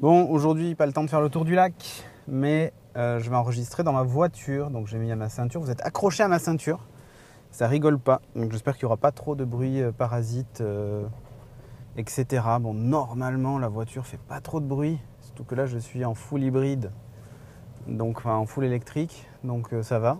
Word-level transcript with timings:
Bon, 0.00 0.30
aujourd'hui, 0.30 0.74
pas 0.74 0.86
le 0.86 0.94
temps 0.94 1.04
de 1.04 1.10
faire 1.10 1.20
le 1.20 1.28
tour 1.28 1.44
du 1.44 1.54
lac, 1.54 2.06
mais 2.26 2.72
euh, 2.96 3.20
je 3.20 3.28
vais 3.28 3.36
enregistrer 3.36 3.82
dans 3.82 3.92
ma 3.92 4.02
voiture. 4.02 4.70
Donc 4.70 4.86
j'ai 4.86 4.96
mis 4.96 5.12
à 5.12 5.16
ma 5.16 5.28
ceinture. 5.28 5.60
Vous 5.60 5.70
êtes 5.70 5.84
accroché 5.84 6.22
à 6.22 6.28
ma 6.28 6.38
ceinture. 6.38 6.86
Ça 7.50 7.68
rigole 7.68 7.98
pas. 7.98 8.22
Donc 8.34 8.50
j'espère 8.50 8.78
qu'il 8.78 8.86
n'y 8.86 8.86
aura 8.86 8.96
pas 8.96 9.12
trop 9.12 9.34
de 9.34 9.44
bruit 9.44 9.82
euh, 9.82 9.92
parasite, 9.92 10.62
euh, 10.62 11.04
etc. 11.98 12.42
Bon, 12.62 12.72
normalement, 12.72 13.58
la 13.58 13.68
voiture 13.68 14.06
fait 14.06 14.16
pas 14.16 14.40
trop 14.40 14.58
de 14.60 14.64
bruit. 14.64 14.98
Surtout 15.20 15.44
que 15.44 15.54
là, 15.54 15.66
je 15.66 15.76
suis 15.76 16.02
en 16.02 16.14
full 16.14 16.44
hybride. 16.44 16.92
Donc, 17.86 18.24
en 18.24 18.46
full 18.46 18.64
électrique. 18.64 19.28
Donc 19.44 19.68
ça 19.82 19.98
va. 19.98 20.16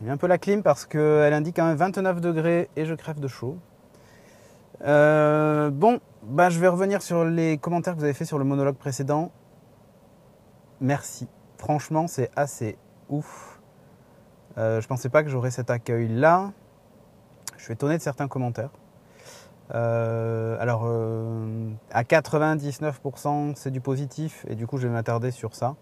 J'ai 0.00 0.06
mis 0.06 0.10
un 0.10 0.16
peu 0.16 0.26
la 0.26 0.38
clim 0.38 0.62
parce 0.62 0.86
qu'elle 0.86 1.34
indique 1.34 1.56
quand 1.56 1.66
même 1.66 1.76
29 1.76 2.22
degrés 2.22 2.70
et 2.76 2.86
je 2.86 2.94
crève 2.94 3.20
de 3.20 3.28
chaud. 3.28 3.58
bon, 4.80 6.00
bah, 6.26 6.50
je 6.50 6.58
vais 6.58 6.66
revenir 6.66 7.02
sur 7.02 7.24
les 7.24 7.56
commentaires 7.56 7.94
que 7.94 7.98
vous 7.98 8.04
avez 8.04 8.12
fait 8.12 8.24
sur 8.24 8.38
le 8.38 8.44
monologue 8.44 8.74
précédent. 8.74 9.30
Merci. 10.80 11.28
Franchement, 11.56 12.08
c'est 12.08 12.30
assez 12.34 12.76
ouf. 13.08 13.60
Euh, 14.58 14.80
je 14.80 14.88
pensais 14.88 15.08
pas 15.08 15.22
que 15.22 15.28
j'aurais 15.28 15.52
cet 15.52 15.70
accueil-là. 15.70 16.50
Je 17.56 17.62
suis 17.62 17.72
étonné 17.74 17.96
de 17.96 18.02
certains 18.02 18.26
commentaires. 18.26 18.70
Euh, 19.72 20.56
alors, 20.60 20.82
euh, 20.86 21.70
à 21.92 22.02
99%, 22.02 23.54
c'est 23.54 23.70
du 23.70 23.80
positif 23.80 24.44
et 24.48 24.56
du 24.56 24.66
coup, 24.66 24.78
je 24.78 24.88
vais 24.88 24.92
m'attarder 24.92 25.30
sur 25.30 25.54
ça. 25.54 25.76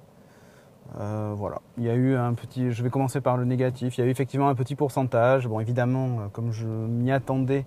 voilà, 0.94 1.62
il 1.78 1.84
y 1.84 1.90
a 1.90 1.94
eu 1.94 2.16
un 2.16 2.34
petit. 2.34 2.70
Je 2.70 2.82
vais 2.82 2.90
commencer 2.90 3.22
par 3.22 3.38
le 3.38 3.46
négatif. 3.46 3.96
Il 3.96 4.02
y 4.02 4.04
a 4.04 4.06
eu 4.06 4.10
effectivement 4.10 4.50
un 4.50 4.54
petit 4.54 4.74
pourcentage. 4.74 5.48
Bon, 5.48 5.58
évidemment, 5.58 6.28
comme 6.34 6.52
je 6.52 6.66
m'y 6.66 7.10
attendais, 7.10 7.64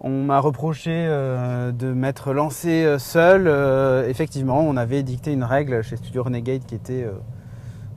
on 0.00 0.24
m'a 0.24 0.40
reproché 0.40 0.90
euh, 0.92 1.72
de 1.72 1.92
m'être 1.92 2.32
lancé 2.32 2.84
euh, 2.84 2.98
seul. 2.98 3.46
Euh, 3.46 4.08
effectivement, 4.08 4.60
on 4.60 4.76
avait 4.76 5.02
dicté 5.02 5.32
une 5.32 5.44
règle 5.44 5.82
chez 5.82 5.96
Studio 5.96 6.22
Renegade 6.22 6.64
qui 6.64 6.74
était 6.74 7.06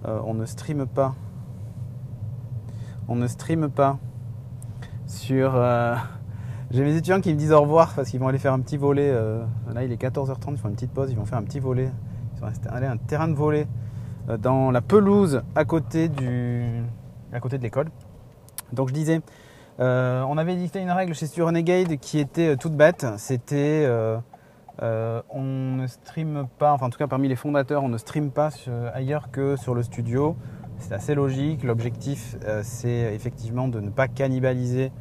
on 0.05 0.33
ne 0.33 0.45
stream 0.45 0.85
pas. 0.85 1.15
On 3.09 3.15
ne 3.15 3.27
stream 3.27 3.69
pas 3.69 3.97
sur. 5.05 5.51
J'ai 6.71 6.83
mes 6.83 6.93
étudiants 6.93 7.19
qui 7.19 7.33
me 7.33 7.37
disent 7.37 7.51
au 7.51 7.61
revoir 7.61 7.93
parce 7.93 8.09
qu'ils 8.09 8.19
vont 8.19 8.29
aller 8.29 8.37
faire 8.37 8.53
un 8.53 8.59
petit 8.61 8.77
volet. 8.77 9.11
là, 9.73 9.83
il 9.83 9.91
est 9.91 10.01
14h30, 10.01 10.51
ils 10.51 10.57
font 10.57 10.69
une 10.69 10.75
petite 10.75 10.91
pause, 10.91 11.11
ils 11.11 11.17
vont 11.17 11.25
faire 11.25 11.39
un 11.39 11.43
petit 11.43 11.59
volet. 11.59 11.91
Ils 12.37 12.69
aller 12.69 12.85
à 12.85 12.91
un 12.91 12.97
terrain 12.97 13.27
de 13.27 13.33
volet 13.33 13.67
dans 14.39 14.71
la 14.71 14.81
pelouse 14.81 15.41
à 15.55 15.65
côté, 15.65 16.07
du, 16.07 16.83
à 17.33 17.41
côté 17.41 17.57
de 17.57 17.63
l'école. 17.63 17.89
Donc 18.71 18.87
je 18.89 18.93
disais, 18.93 19.21
euh, 19.79 20.23
on 20.27 20.37
avait 20.37 20.55
dicté 20.55 20.79
une 20.79 20.89
règle 20.89 21.13
chez 21.13 21.27
Stu 21.27 21.43
Renegade 21.43 21.97
qui 21.97 22.19
était 22.19 22.53
euh, 22.53 22.55
toute 22.55 22.73
bête. 22.73 23.05
C'était 23.17 23.85
euh, 23.85 25.21
on 25.29 25.41
ne 25.41 25.87
stream 25.87 26.47
pas, 26.57 26.73
enfin 26.73 26.87
en 26.87 26.89
tout 26.89 26.97
cas 26.97 27.07
parmi 27.07 27.27
les 27.27 27.35
fondateurs, 27.35 27.83
on 27.83 27.89
ne 27.89 27.97
stream 27.97 28.31
pas 28.31 28.49
ailleurs 28.93 29.29
que 29.31 29.55
sur 29.55 29.75
le 29.75 29.83
studio. 29.83 30.35
C'est 30.79 30.93
assez 30.93 31.15
logique. 31.15 31.63
L'objectif, 31.63 32.35
c'est 32.61 33.15
effectivement 33.15 33.67
de 33.67 33.79
ne 33.79 33.89
pas 33.89 34.07
cannibaliser 34.07 34.91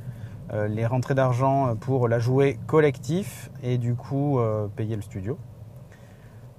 les 0.69 0.87
rentrées 0.87 1.15
d'argent 1.15 1.77
pour 1.77 2.09
la 2.09 2.19
jouer 2.19 2.59
collectif 2.67 3.51
et 3.63 3.77
du 3.77 3.95
coup 3.95 4.41
payer 4.75 4.97
le 4.97 5.03
studio. 5.03 5.37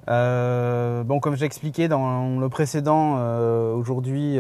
bon, 0.06 1.20
comme 1.20 1.36
j'ai 1.36 1.46
expliqué 1.46 1.88
dans 1.88 2.40
le 2.40 2.50
précédent, 2.50 3.18
aujourd'hui, 3.74 4.38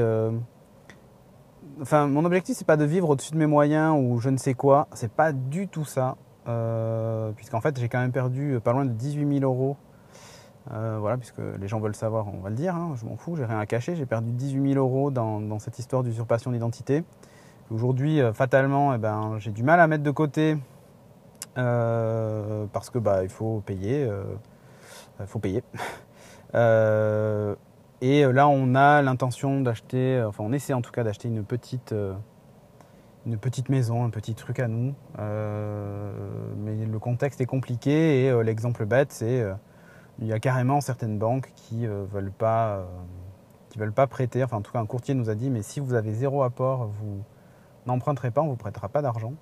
enfin, 1.81 2.07
mon 2.07 2.25
objectif, 2.25 2.57
c'est 2.57 2.67
pas 2.67 2.77
de 2.77 2.85
vivre 2.85 3.09
au-dessus 3.09 3.31
de 3.31 3.37
mes 3.37 3.45
moyens 3.45 3.95
ou 3.99 4.19
je 4.19 4.29
ne 4.29 4.37
sais 4.37 4.53
quoi. 4.53 4.87
C'est 4.93 5.11
pas 5.11 5.31
du 5.31 5.67
tout 5.67 5.85
ça. 5.85 6.15
Euh, 6.47 7.31
puisqu'en 7.31 7.61
fait, 7.61 7.79
j'ai 7.79 7.89
quand 7.89 7.99
même 7.99 8.11
perdu 8.11 8.53
euh, 8.53 8.59
pas 8.59 8.71
loin 8.71 8.85
de 8.85 8.91
18 8.91 9.39
000 9.39 9.51
euros. 9.51 9.75
Euh, 10.71 10.97
voilà, 10.99 11.17
puisque 11.17 11.41
les 11.59 11.67
gens 11.67 11.79
veulent 11.79 11.95
savoir, 11.95 12.27
on 12.33 12.39
va 12.39 12.49
le 12.49 12.55
dire, 12.55 12.75
hein, 12.75 12.93
je 12.95 13.05
m'en 13.05 13.15
fous, 13.15 13.35
j'ai 13.35 13.45
rien 13.45 13.59
à 13.59 13.65
cacher. 13.65 13.95
J'ai 13.95 14.05
perdu 14.05 14.31
18 14.31 14.73
000 14.73 14.85
euros 14.85 15.11
dans, 15.11 15.59
cette 15.59 15.79
histoire 15.79 16.03
d'usurpation 16.03 16.51
d'identité. 16.51 17.03
Aujourd'hui, 17.69 18.21
fatalement, 18.33 18.93
eh 18.93 18.97
ben, 18.97 19.35
j'ai 19.39 19.51
du 19.51 19.63
mal 19.63 19.79
à 19.79 19.87
mettre 19.87 20.03
de 20.03 20.11
côté 20.11 20.57
parce 21.55 22.89
que 22.89 22.99
bah, 22.99 23.23
il 23.23 23.29
faut 23.29 23.61
payer. 23.65 24.09
Il 25.19 25.25
faut 25.27 25.39
payer. 25.39 25.63
Et 28.01 28.23
euh, 28.23 28.31
là, 28.31 28.47
on 28.47 28.75
a 28.75 29.01
l'intention 29.01 29.61
d'acheter, 29.61 30.17
euh, 30.17 30.29
enfin, 30.29 30.43
on 30.43 30.53
essaie 30.53 30.73
en 30.73 30.81
tout 30.81 30.91
cas 30.91 31.03
d'acheter 31.03 31.27
une 31.27 31.43
petite, 31.43 31.93
euh, 31.93 32.13
une 33.25 33.37
petite 33.37 33.69
maison, 33.69 34.03
un 34.03 34.09
petit 34.09 34.35
truc 34.35 34.59
à 34.59 34.67
nous. 34.67 34.93
mais 35.17 36.85
le 36.85 36.99
contexte 36.99 37.41
est 37.41 37.45
compliqué 37.45 38.25
et 38.25 38.43
l'exemple 38.43 38.85
bête, 38.85 39.11
c'est 39.11 39.43
il 40.19 40.27
y 40.27 40.33
a 40.33 40.39
carrément 40.39 40.81
certaines 40.81 41.19
banques 41.19 41.51
qui 41.55 41.85
veulent 41.85 42.31
veulent 43.75 43.93
pas 43.93 44.07
prêter. 44.07 44.43
Enfin, 44.43 44.57
en 44.57 44.61
tout 44.61 44.71
cas, 44.71 44.79
un 44.79 44.85
courtier 44.85 45.13
nous 45.13 45.29
a 45.29 45.35
dit, 45.35 45.49
mais 45.49 45.61
si 45.61 45.79
vous 45.79 45.93
avez 45.93 46.13
zéro 46.13 46.43
apport, 46.43 46.87
vous 46.87 47.23
n'emprunterez 47.85 48.31
pas, 48.31 48.41
on 48.41 48.47
vous 48.47 48.55
prêtera 48.55 48.87
pas 48.87 49.01
d'argent. 49.01 49.33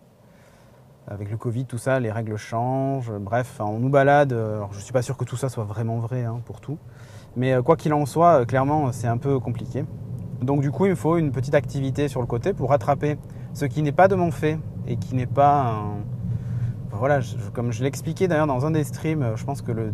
Avec 1.08 1.30
le 1.30 1.38
Covid, 1.38 1.66
tout 1.66 1.78
ça, 1.78 2.00
les 2.00 2.12
règles 2.12 2.38
changent. 2.38 3.12
Bref, 3.12 3.58
on 3.60 3.78
nous 3.78 3.90
balade. 3.90 4.34
Alors, 4.34 4.74
je 4.74 4.80
suis 4.80 4.94
pas 4.94 5.04
sûr 5.04 5.18
que 5.18 5.26
tout 5.26 5.38
ça 5.38 5.50
soit 5.50 5.66
vraiment 5.66 6.00
vrai 6.00 6.24
hein, 6.24 6.42
pour 6.46 6.60
tout. 6.60 6.80
Mais 7.36 7.54
euh, 7.54 7.62
quoi 7.62 7.76
qu'il 7.76 7.94
en 7.94 8.06
soit, 8.06 8.42
euh, 8.42 8.46
clairement, 8.46 8.92
c'est 8.92 9.08
un 9.08 9.18
peu 9.18 9.40
compliqué. 9.40 9.86
Donc 10.42 10.62
du 10.62 10.72
coup, 10.72 10.86
il 10.86 10.92
me 10.92 10.96
faut 10.96 11.18
une 11.18 11.32
petite 11.32 11.56
activité 11.56 12.08
sur 12.08 12.22
le 12.22 12.28
côté 12.28 12.54
pour 12.54 12.70
rattraper 12.70 13.18
ce 13.54 13.66
qui 13.66 13.82
n'est 13.82 13.92
pas 13.92 14.08
de 14.08 14.16
mon 14.16 14.32
fait 14.32 14.58
et 14.88 14.98
qui 14.98 15.16
n'est 15.16 15.26
pas 15.26 15.64
un... 15.64 15.98
voilà, 16.92 17.20
comme 17.54 17.72
je 17.72 17.84
l'expliquais 17.84 18.28
d'ailleurs 18.28 18.48
dans 18.48 18.66
un 18.66 18.72
des 18.72 18.84
streams, 18.84 19.24
euh, 19.24 19.36
je 19.36 19.46
pense 19.46 19.62
que 19.62 19.72
le, 19.72 19.94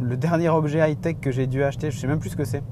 le 0.00 0.16
dernier 0.16 0.48
objet 0.48 0.78
high-tech 0.78 1.16
que 1.20 1.30
j'ai 1.30 1.46
dû 1.46 1.62
acheter, 1.62 1.90
je 1.90 1.98
sais 1.98 2.06
même 2.06 2.20
plus 2.20 2.30
ce 2.30 2.36
que 2.36 2.44
c'est, 2.44 2.62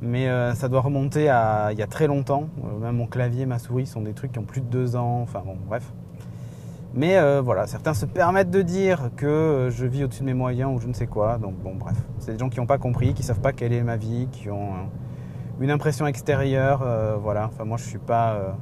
mais 0.00 0.26
ça 0.54 0.68
doit 0.68 0.80
remonter 0.80 1.28
à 1.28 1.68
il 1.70 1.78
y 1.78 1.82
a 1.82 1.86
très 1.86 2.08
longtemps. 2.08 2.48
même 2.80 2.96
mon 2.96 3.06
clavier, 3.06 3.46
ma 3.46 3.58
souris 3.58 3.86
sont 3.86 4.00
des 4.00 4.14
trucs 4.14 4.32
qui 4.32 4.38
ont 4.40 4.44
plus 4.44 4.60
de 4.60 4.66
deux 4.66 4.96
ans, 4.96 5.20
enfin 5.22 5.42
bon, 5.44 5.56
bref. 5.68 5.92
Mais 6.94 7.16
euh, 7.16 7.40
voilà, 7.40 7.66
certains 7.66 7.94
se 7.94 8.04
permettent 8.04 8.50
de 8.50 8.60
dire 8.60 9.10
que 9.16 9.26
euh, 9.26 9.70
je 9.70 9.86
vis 9.86 10.04
au-dessus 10.04 10.20
de 10.20 10.26
mes 10.26 10.34
moyens 10.34 10.70
ou 10.74 10.78
je 10.78 10.86
ne 10.86 10.92
sais 10.92 11.06
quoi. 11.06 11.38
Donc 11.38 11.54
bon, 11.54 11.74
bref, 11.74 11.96
c'est 12.18 12.32
des 12.32 12.38
gens 12.38 12.50
qui 12.50 12.60
n'ont 12.60 12.66
pas 12.66 12.78
compris, 12.78 13.14
qui 13.14 13.22
savent 13.22 13.40
pas 13.40 13.52
quelle 13.52 13.72
est 13.72 13.82
ma 13.82 13.96
vie, 13.96 14.28
qui 14.30 14.50
ont 14.50 14.74
une 15.60 15.70
impression 15.70 16.06
extérieure. 16.06 16.82
Euh, 16.84 17.16
voilà, 17.18 17.46
enfin 17.46 17.64
moi 17.64 17.78
je 17.78 17.84
suis 17.84 17.98
pas. 17.98 18.56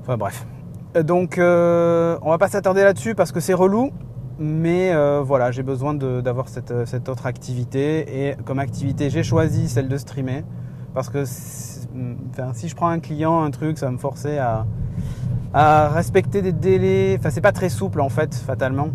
Enfin 0.00 0.16
bref. 0.16 0.46
Donc 0.94 1.36
on 1.38 2.30
va 2.30 2.38
pas 2.38 2.48
s'attarder 2.48 2.82
là-dessus 2.82 3.14
parce 3.14 3.32
que 3.32 3.40
c'est 3.40 3.54
relou. 3.54 3.90
Mais 4.38 4.92
voilà, 5.22 5.52
j'ai 5.52 5.62
besoin 5.62 5.94
d'avoir 5.94 6.48
cette, 6.48 7.08
autre 7.08 7.26
activité. 7.26 8.28
Et 8.28 8.34
comme 8.44 8.58
activité, 8.58 9.10
j'ai 9.10 9.22
choisi 9.22 9.68
celle 9.68 9.88
de 9.88 9.96
streamer. 9.98 10.42
Parce 10.94 11.10
que 11.10 11.24
si 11.24 12.68
je 12.68 12.74
prends 12.74 12.88
un 12.88 13.00
client, 13.00 13.42
un 13.42 13.50
truc, 13.50 13.78
ça 13.78 13.86
va 13.86 13.92
me 13.92 13.98
forcer 13.98 14.38
à, 14.38 14.64
respecter 15.52 16.40
des 16.40 16.52
délais. 16.52 17.16
Enfin, 17.18 17.30
c'est 17.30 17.40
pas 17.40 17.52
très 17.52 17.68
souple 17.68 18.00
en 18.00 18.08
fait, 18.08 18.34
fatalement. 18.34 18.88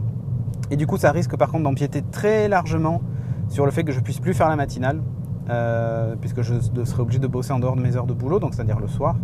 Et 0.72 0.78
du 0.78 0.88
coup, 0.88 0.98
ça 0.98 1.12
risque 1.12 1.36
par 1.36 1.52
contre 1.52 1.64
d'empiéter 1.64 2.02
très 2.02 2.48
largement 2.48 3.02
sur 3.50 3.66
le 3.66 3.72
fait 3.72 3.84
que 3.84 3.92
je 3.92 4.00
puisse 4.00 4.20
plus 4.20 4.34
faire 4.34 4.50
la 4.50 4.56
matinale, 4.56 5.02
euh, 5.50 6.16
puisque 6.20 6.42
je 6.42 6.54
serai 6.86 7.02
obligé 7.02 7.20
de 7.20 7.28
bosser 7.28 7.52
en 7.52 7.60
dehors 7.60 7.76
de 7.76 7.82
mes 7.82 7.96
heures 7.96 8.06
de 8.06 8.14
boulot, 8.14 8.40
donc 8.40 8.54
c'est-à-dire 8.54 8.80
le 8.80 8.88
soir. 8.88 9.16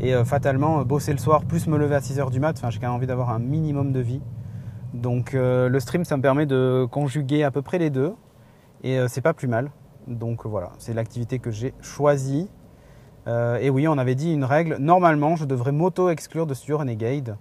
Et 0.00 0.14
euh, 0.14 0.24
fatalement, 0.24 0.82
bosser 0.84 1.12
le 1.12 1.18
soir 1.18 1.44
plus 1.44 1.66
me 1.66 1.76
lever 1.76 1.94
à 1.94 2.00
6 2.00 2.18
heures 2.18 2.30
du 2.30 2.40
mat, 2.40 2.56
enfin, 2.56 2.70
j'ai 2.70 2.78
quand 2.78 2.86
même 2.86 2.96
envie 2.96 3.06
d'avoir 3.06 3.30
un 3.30 3.38
minimum 3.38 3.92
de 3.92 4.00
vie. 4.00 4.22
Donc 4.94 5.34
euh, 5.34 5.68
le 5.68 5.80
stream, 5.80 6.04
ça 6.04 6.16
me 6.16 6.22
permet 6.22 6.46
de 6.46 6.86
conjuguer 6.90 7.44
à 7.44 7.50
peu 7.50 7.62
près 7.62 7.78
les 7.78 7.90
deux, 7.90 8.14
et 8.82 8.98
c'est 9.08 9.20
pas 9.22 9.34
plus 9.34 9.48
mal. 9.48 9.70
Donc 10.06 10.46
voilà, 10.46 10.72
c'est 10.78 10.94
l'activité 10.94 11.38
que 11.38 11.50
j'ai 11.50 11.74
choisie. 11.80 12.48
Euh, 13.26 13.56
et 13.56 13.70
oui, 13.70 13.88
on 13.88 13.96
avait 13.96 14.14
dit 14.14 14.32
une 14.32 14.44
règle. 14.44 14.76
Normalement, 14.78 15.36
je 15.36 15.44
devrais 15.44 15.72
m'auto-exclure 15.72 16.46
de 16.46 16.54
Studio 16.54 16.78
Renegade. 16.78 17.36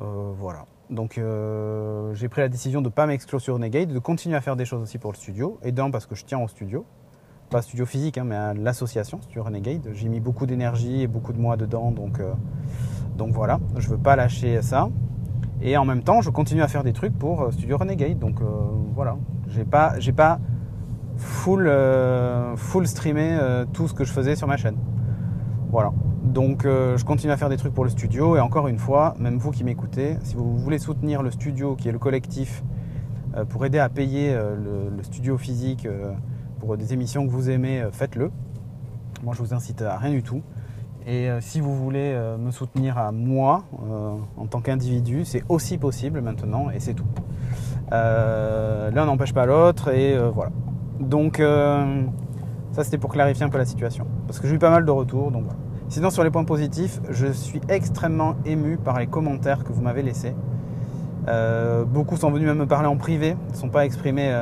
Euh, 0.00 0.32
voilà. 0.36 0.66
Donc 0.90 1.16
euh, 1.16 2.12
j'ai 2.14 2.28
pris 2.28 2.42
la 2.42 2.48
décision 2.48 2.82
de 2.82 2.88
ne 2.88 2.92
pas 2.92 3.06
m'exclure 3.06 3.40
sur 3.40 3.54
Renegade, 3.54 3.88
de 3.88 3.98
continuer 3.98 4.36
à 4.36 4.40
faire 4.40 4.54
des 4.54 4.64
choses 4.64 4.82
aussi 4.82 4.98
pour 4.98 5.12
le 5.12 5.16
studio. 5.16 5.58
Et 5.62 5.72
d'un, 5.72 5.90
parce 5.90 6.06
que 6.06 6.14
je 6.14 6.24
tiens 6.24 6.40
au 6.40 6.48
studio. 6.48 6.84
Pas 7.50 7.62
studio 7.62 7.86
physique, 7.86 8.18
hein, 8.18 8.24
mais 8.24 8.34
à 8.34 8.54
l'association 8.54 9.22
Studio 9.22 9.44
Renegade. 9.44 9.88
J'ai 9.92 10.08
mis 10.08 10.20
beaucoup 10.20 10.46
d'énergie 10.46 11.02
et 11.02 11.06
beaucoup 11.06 11.32
de 11.32 11.38
mois 11.38 11.56
dedans. 11.56 11.92
Donc, 11.92 12.20
donc 13.16 13.32
voilà, 13.32 13.60
je 13.76 13.86
ne 13.86 13.94
veux 13.94 14.00
pas 14.00 14.16
lâcher 14.16 14.60
ça. 14.62 14.88
Et 15.62 15.76
en 15.76 15.84
même 15.84 16.02
temps, 16.02 16.20
je 16.20 16.30
continue 16.30 16.62
à 16.62 16.68
faire 16.68 16.82
des 16.82 16.92
trucs 16.92 17.16
pour 17.16 17.52
Studio 17.52 17.76
Renegade. 17.76 18.18
Donc 18.18 18.40
voilà, 18.94 19.16
j'ai 19.48 19.64
pas, 19.64 19.98
j'ai 20.00 20.12
pas 20.12 20.40
full, 21.16 21.70
full 22.56 22.86
streamé 22.86 23.38
tout 23.72 23.88
ce 23.88 23.94
que 23.94 24.04
je 24.04 24.12
faisais 24.12 24.36
sur 24.36 24.46
ma 24.46 24.56
chaîne. 24.56 24.76
Voilà. 25.70 25.92
Donc 26.24 26.64
euh, 26.64 26.96
je 26.96 27.04
continue 27.04 27.32
à 27.32 27.36
faire 27.36 27.50
des 27.50 27.58
trucs 27.58 27.74
pour 27.74 27.84
le 27.84 27.90
studio 27.90 28.36
et 28.36 28.40
encore 28.40 28.66
une 28.66 28.78
fois, 28.78 29.14
même 29.18 29.36
vous 29.36 29.50
qui 29.50 29.62
m'écoutez, 29.62 30.16
si 30.22 30.34
vous 30.36 30.56
voulez 30.56 30.78
soutenir 30.78 31.22
le 31.22 31.30
studio 31.30 31.76
qui 31.76 31.88
est 31.88 31.92
le 31.92 31.98
collectif 31.98 32.62
euh, 33.36 33.44
pour 33.44 33.66
aider 33.66 33.78
à 33.78 33.90
payer 33.90 34.32
euh, 34.32 34.90
le, 34.96 35.02
studio 35.02 35.36
physique 35.36 35.86
pour 36.60 36.78
des 36.78 36.94
émissions 36.94 37.26
que 37.26 37.30
vous 37.30 37.50
aimez, 37.50 37.84
faites-le. 37.92 38.30
Moi 39.22 39.34
je 39.34 39.42
vous 39.42 39.52
incite 39.52 39.82
à 39.82 39.98
rien 39.98 40.12
du 40.12 40.22
tout. 40.22 40.42
Et 41.06 41.28
si 41.40 41.60
vous 41.60 41.76
voulez 41.76 42.18
me 42.38 42.50
soutenir 42.50 42.96
à 42.96 43.12
moi 43.12 43.64
en 44.38 44.46
tant 44.46 44.62
qu'individu, 44.62 45.26
c'est 45.26 45.42
aussi 45.50 45.76
possible 45.76 46.22
maintenant 46.22 46.70
et 46.70 46.80
c'est 46.80 46.94
tout. 46.94 47.04
L'un 47.90 49.04
n'empêche 49.04 49.34
pas 49.34 49.44
l'autre 49.44 49.92
et 49.92 50.16
voilà. 50.32 50.52
Donc 51.00 51.38
ça 51.38 52.82
c'était 52.82 52.98
pour 52.98 53.10
clarifier 53.10 53.44
un 53.44 53.48
peu 53.48 53.58
la 53.58 53.64
situation. 53.64 54.06
Parce 54.26 54.38
que 54.38 54.48
j'ai 54.48 54.54
eu 54.54 54.58
pas 54.58 54.70
mal 54.70 54.84
de 54.84 54.90
retours, 54.90 55.30
donc 55.30 55.44
voilà. 55.44 55.58
Sinon 55.88 56.10
sur 56.10 56.24
les 56.24 56.30
points 56.30 56.44
positifs, 56.44 57.00
je 57.10 57.26
suis 57.26 57.60
extrêmement 57.68 58.36
ému 58.44 58.76
par 58.78 58.98
les 58.98 59.06
commentaires 59.06 59.64
que 59.64 59.72
vous 59.72 59.82
m'avez 59.82 60.02
laissés. 60.02 60.34
beaucoup 61.88 62.16
sont 62.16 62.30
venus 62.30 62.48
même 62.48 62.58
me 62.58 62.66
parler 62.66 62.88
en 62.88 62.96
privé, 62.96 63.36
ne 63.50 63.56
sont 63.56 63.68
pas 63.68 63.84
exprimés 63.84 64.34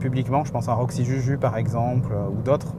publiquement. 0.00 0.44
Je 0.44 0.52
pense 0.52 0.68
à 0.68 0.74
Roxy 0.74 1.04
Juju 1.04 1.38
par 1.38 1.56
exemple, 1.56 2.12
ou 2.30 2.42
d'autres 2.42 2.74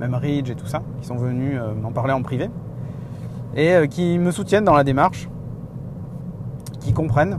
même 0.00 0.14
Ridge 0.14 0.50
et 0.50 0.54
tout 0.54 0.66
ça, 0.66 0.82
qui 1.00 1.06
sont 1.06 1.16
venus 1.16 1.58
euh, 1.60 1.74
m'en 1.74 1.92
parler 1.92 2.12
en 2.12 2.22
privé, 2.22 2.50
et 3.54 3.74
euh, 3.74 3.86
qui 3.86 4.18
me 4.18 4.32
soutiennent 4.32 4.64
dans 4.64 4.74
la 4.74 4.82
démarche, 4.82 5.28
qui 6.80 6.92
comprennent, 6.92 7.38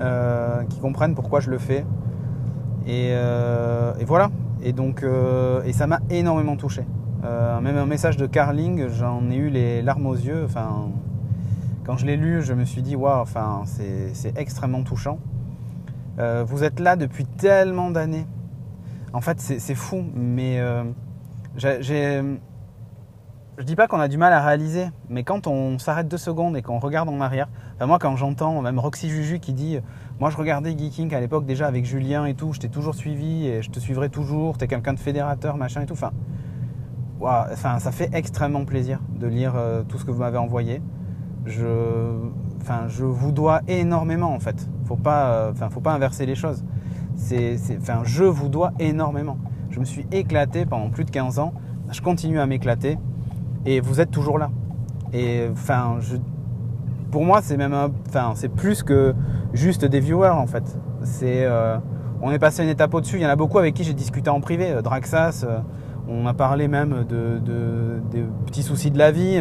euh, 0.00 0.62
qui 0.64 0.78
comprennent 0.78 1.14
pourquoi 1.14 1.40
je 1.40 1.50
le 1.50 1.58
fais. 1.58 1.84
Et, 2.86 3.14
voilà. 4.04 4.30
Et 4.62 4.72
donc, 4.72 5.04
et 5.64 5.72
ça 5.72 5.86
m'a 5.86 6.00
énormément 6.10 6.56
touché. 6.56 6.84
même 7.22 7.76
un 7.76 7.86
message 7.86 8.16
de 8.16 8.26
Carling, 8.26 8.88
j'en 8.88 9.30
ai 9.30 9.36
eu 9.36 9.48
les 9.48 9.82
larmes 9.82 10.06
aux 10.06 10.14
yeux. 10.14 10.44
Enfin, 10.44 10.90
quand 11.84 11.96
je 11.96 12.06
l'ai 12.06 12.16
lu, 12.16 12.42
je 12.42 12.52
me 12.54 12.64
suis 12.64 12.82
dit, 12.82 12.96
waouh, 12.96 13.20
enfin, 13.20 13.62
c'est 13.64 14.36
extrêmement 14.36 14.82
touchant. 14.82 15.18
vous 16.18 16.64
êtes 16.64 16.80
là 16.80 16.96
depuis 16.96 17.26
tellement 17.26 17.90
d'années. 17.90 18.26
En 19.12 19.20
fait, 19.20 19.40
c'est 19.40 19.74
fou, 19.74 20.04
mais 20.14 20.60
je 21.56 22.34
je 23.58 23.62
dis 23.62 23.76
pas 23.76 23.88
qu'on 23.88 24.00
a 24.00 24.08
du 24.08 24.18
mal 24.18 24.32
à 24.32 24.44
réaliser, 24.44 24.88
mais 25.08 25.24
quand 25.24 25.46
on 25.46 25.78
s'arrête 25.78 26.08
deux 26.08 26.18
secondes 26.18 26.56
et 26.56 26.62
qu'on 26.62 26.78
regarde 26.78 27.08
en 27.08 27.20
arrière, 27.20 27.48
moi 27.84 27.98
quand 27.98 28.16
j'entends 28.16 28.62
même 28.62 28.78
Roxy 28.78 29.10
Juju 29.10 29.38
qui 29.38 29.52
dit 29.52 29.78
Moi 30.18 30.30
je 30.30 30.36
regardais 30.36 30.76
Geeking 30.76 31.14
à 31.14 31.20
l'époque 31.20 31.44
déjà 31.44 31.66
avec 31.66 31.84
Julien 31.84 32.24
et 32.24 32.34
tout, 32.34 32.54
je 32.54 32.60
t'ai 32.60 32.70
toujours 32.70 32.94
suivi 32.94 33.46
et 33.46 33.60
je 33.60 33.70
te 33.70 33.80
suivrai 33.80 34.08
toujours, 34.08 34.56
t'es 34.56 34.66
quelqu'un 34.66 34.94
de 34.94 34.98
fédérateur, 34.98 35.58
machin 35.58 35.82
et 35.82 35.86
tout. 35.86 35.92
Enfin, 35.92 36.12
enfin, 37.20 37.78
ça 37.78 37.92
fait 37.92 38.10
extrêmement 38.14 38.64
plaisir 38.64 39.00
de 39.18 39.26
lire 39.26 39.52
euh, 39.56 39.82
tout 39.82 39.98
ce 39.98 40.04
que 40.04 40.10
vous 40.10 40.20
m'avez 40.20 40.38
envoyé. 40.38 40.80
Je, 41.44 42.28
enfin, 42.60 42.88
je 42.88 43.04
vous 43.04 43.32
dois 43.32 43.60
énormément 43.68 44.32
en 44.32 44.40
fait. 44.40 44.68
Faut 44.86 44.96
pas, 44.96 45.30
euh, 45.30 45.52
enfin, 45.52 45.68
faut 45.68 45.80
pas 45.80 45.92
inverser 45.92 46.26
les 46.26 46.34
choses. 46.34 46.64
C'est, 47.16 47.56
enfin, 47.78 48.00
je 48.04 48.24
vous 48.24 48.48
dois 48.48 48.72
énormément. 48.78 49.38
Je 49.70 49.80
me 49.80 49.84
suis 49.84 50.06
éclaté 50.12 50.66
pendant 50.66 50.90
plus 50.90 51.04
de 51.04 51.10
15 51.10 51.38
ans. 51.38 51.52
Je 51.90 52.00
continue 52.00 52.40
à 52.40 52.46
m'éclater. 52.46 52.98
Et 53.64 53.80
vous 53.80 54.00
êtes 54.00 54.10
toujours 54.10 54.38
là. 54.38 54.50
Et 55.12 55.46
enfin, 55.50 55.98
pour 57.16 57.24
moi, 57.24 57.40
c'est 57.42 57.56
même, 57.56 57.74
enfin, 58.06 58.32
c'est 58.34 58.50
plus 58.50 58.82
que 58.82 59.14
juste 59.54 59.86
des 59.86 60.00
viewers 60.00 60.28
en 60.28 60.46
fait. 60.46 60.64
C'est, 61.02 61.46
euh, 61.46 61.78
on 62.20 62.30
est 62.30 62.38
passé 62.38 62.62
une 62.62 62.68
étape 62.68 62.92
au-dessus. 62.92 63.16
Il 63.16 63.22
y 63.22 63.26
en 63.26 63.30
a 63.30 63.36
beaucoup 63.36 63.58
avec 63.58 63.72
qui 63.72 63.84
j'ai 63.84 63.94
discuté 63.94 64.28
en 64.28 64.42
privé. 64.42 64.70
Euh, 64.70 64.82
Draxas, 64.82 65.46
euh, 65.48 65.60
on 66.08 66.26
a 66.26 66.34
parlé 66.34 66.68
même 66.68 67.06
de, 67.08 67.40
des 68.10 68.22
petits 68.44 68.62
soucis 68.62 68.90
de 68.90 68.98
la 68.98 69.12
vie 69.12 69.40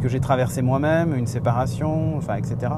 que, 0.00 0.06
j'ai 0.08 0.20
traversé 0.20 0.62
moi-même, 0.62 1.16
une 1.16 1.26
séparation, 1.26 2.16
enfin, 2.16 2.36
etc. 2.36 2.74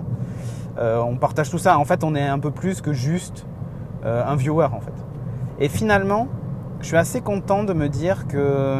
on 0.78 1.16
partage 1.16 1.50
tout 1.50 1.58
ça. 1.58 1.78
En 1.78 1.84
fait, 1.84 2.02
on 2.02 2.14
est 2.14 2.26
un 2.26 2.38
peu 2.38 2.50
plus 2.50 2.80
que 2.80 2.94
juste 2.94 3.46
un 4.02 4.34
viewer 4.34 4.68
en 4.72 4.80
fait. 4.80 4.94
Et 5.60 5.68
finalement, 5.68 6.26
je 6.80 6.86
suis 6.86 6.96
assez 6.96 7.20
content 7.20 7.64
de 7.64 7.74
me 7.74 7.90
dire 7.90 8.26
que 8.28 8.78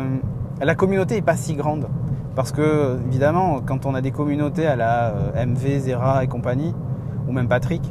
la 0.63 0.75
communauté 0.75 1.17
n'est 1.17 1.23
pas 1.23 1.37
si 1.37 1.55
grande. 1.55 1.89
Parce 2.39 2.53
que, 2.53 3.01
évidemment, 3.09 3.63
quand 3.67 3.85
on 3.85 3.97
a 3.97 4.01
des 4.01 4.13
communautés 4.13 4.65
à 4.65 4.77
la 4.77 5.09
euh, 5.09 5.45
MV, 5.45 5.81
Zera 5.81 6.23
et 6.23 6.29
compagnie, 6.29 6.73
ou 7.27 7.33
même 7.33 7.49
Patrick, 7.49 7.83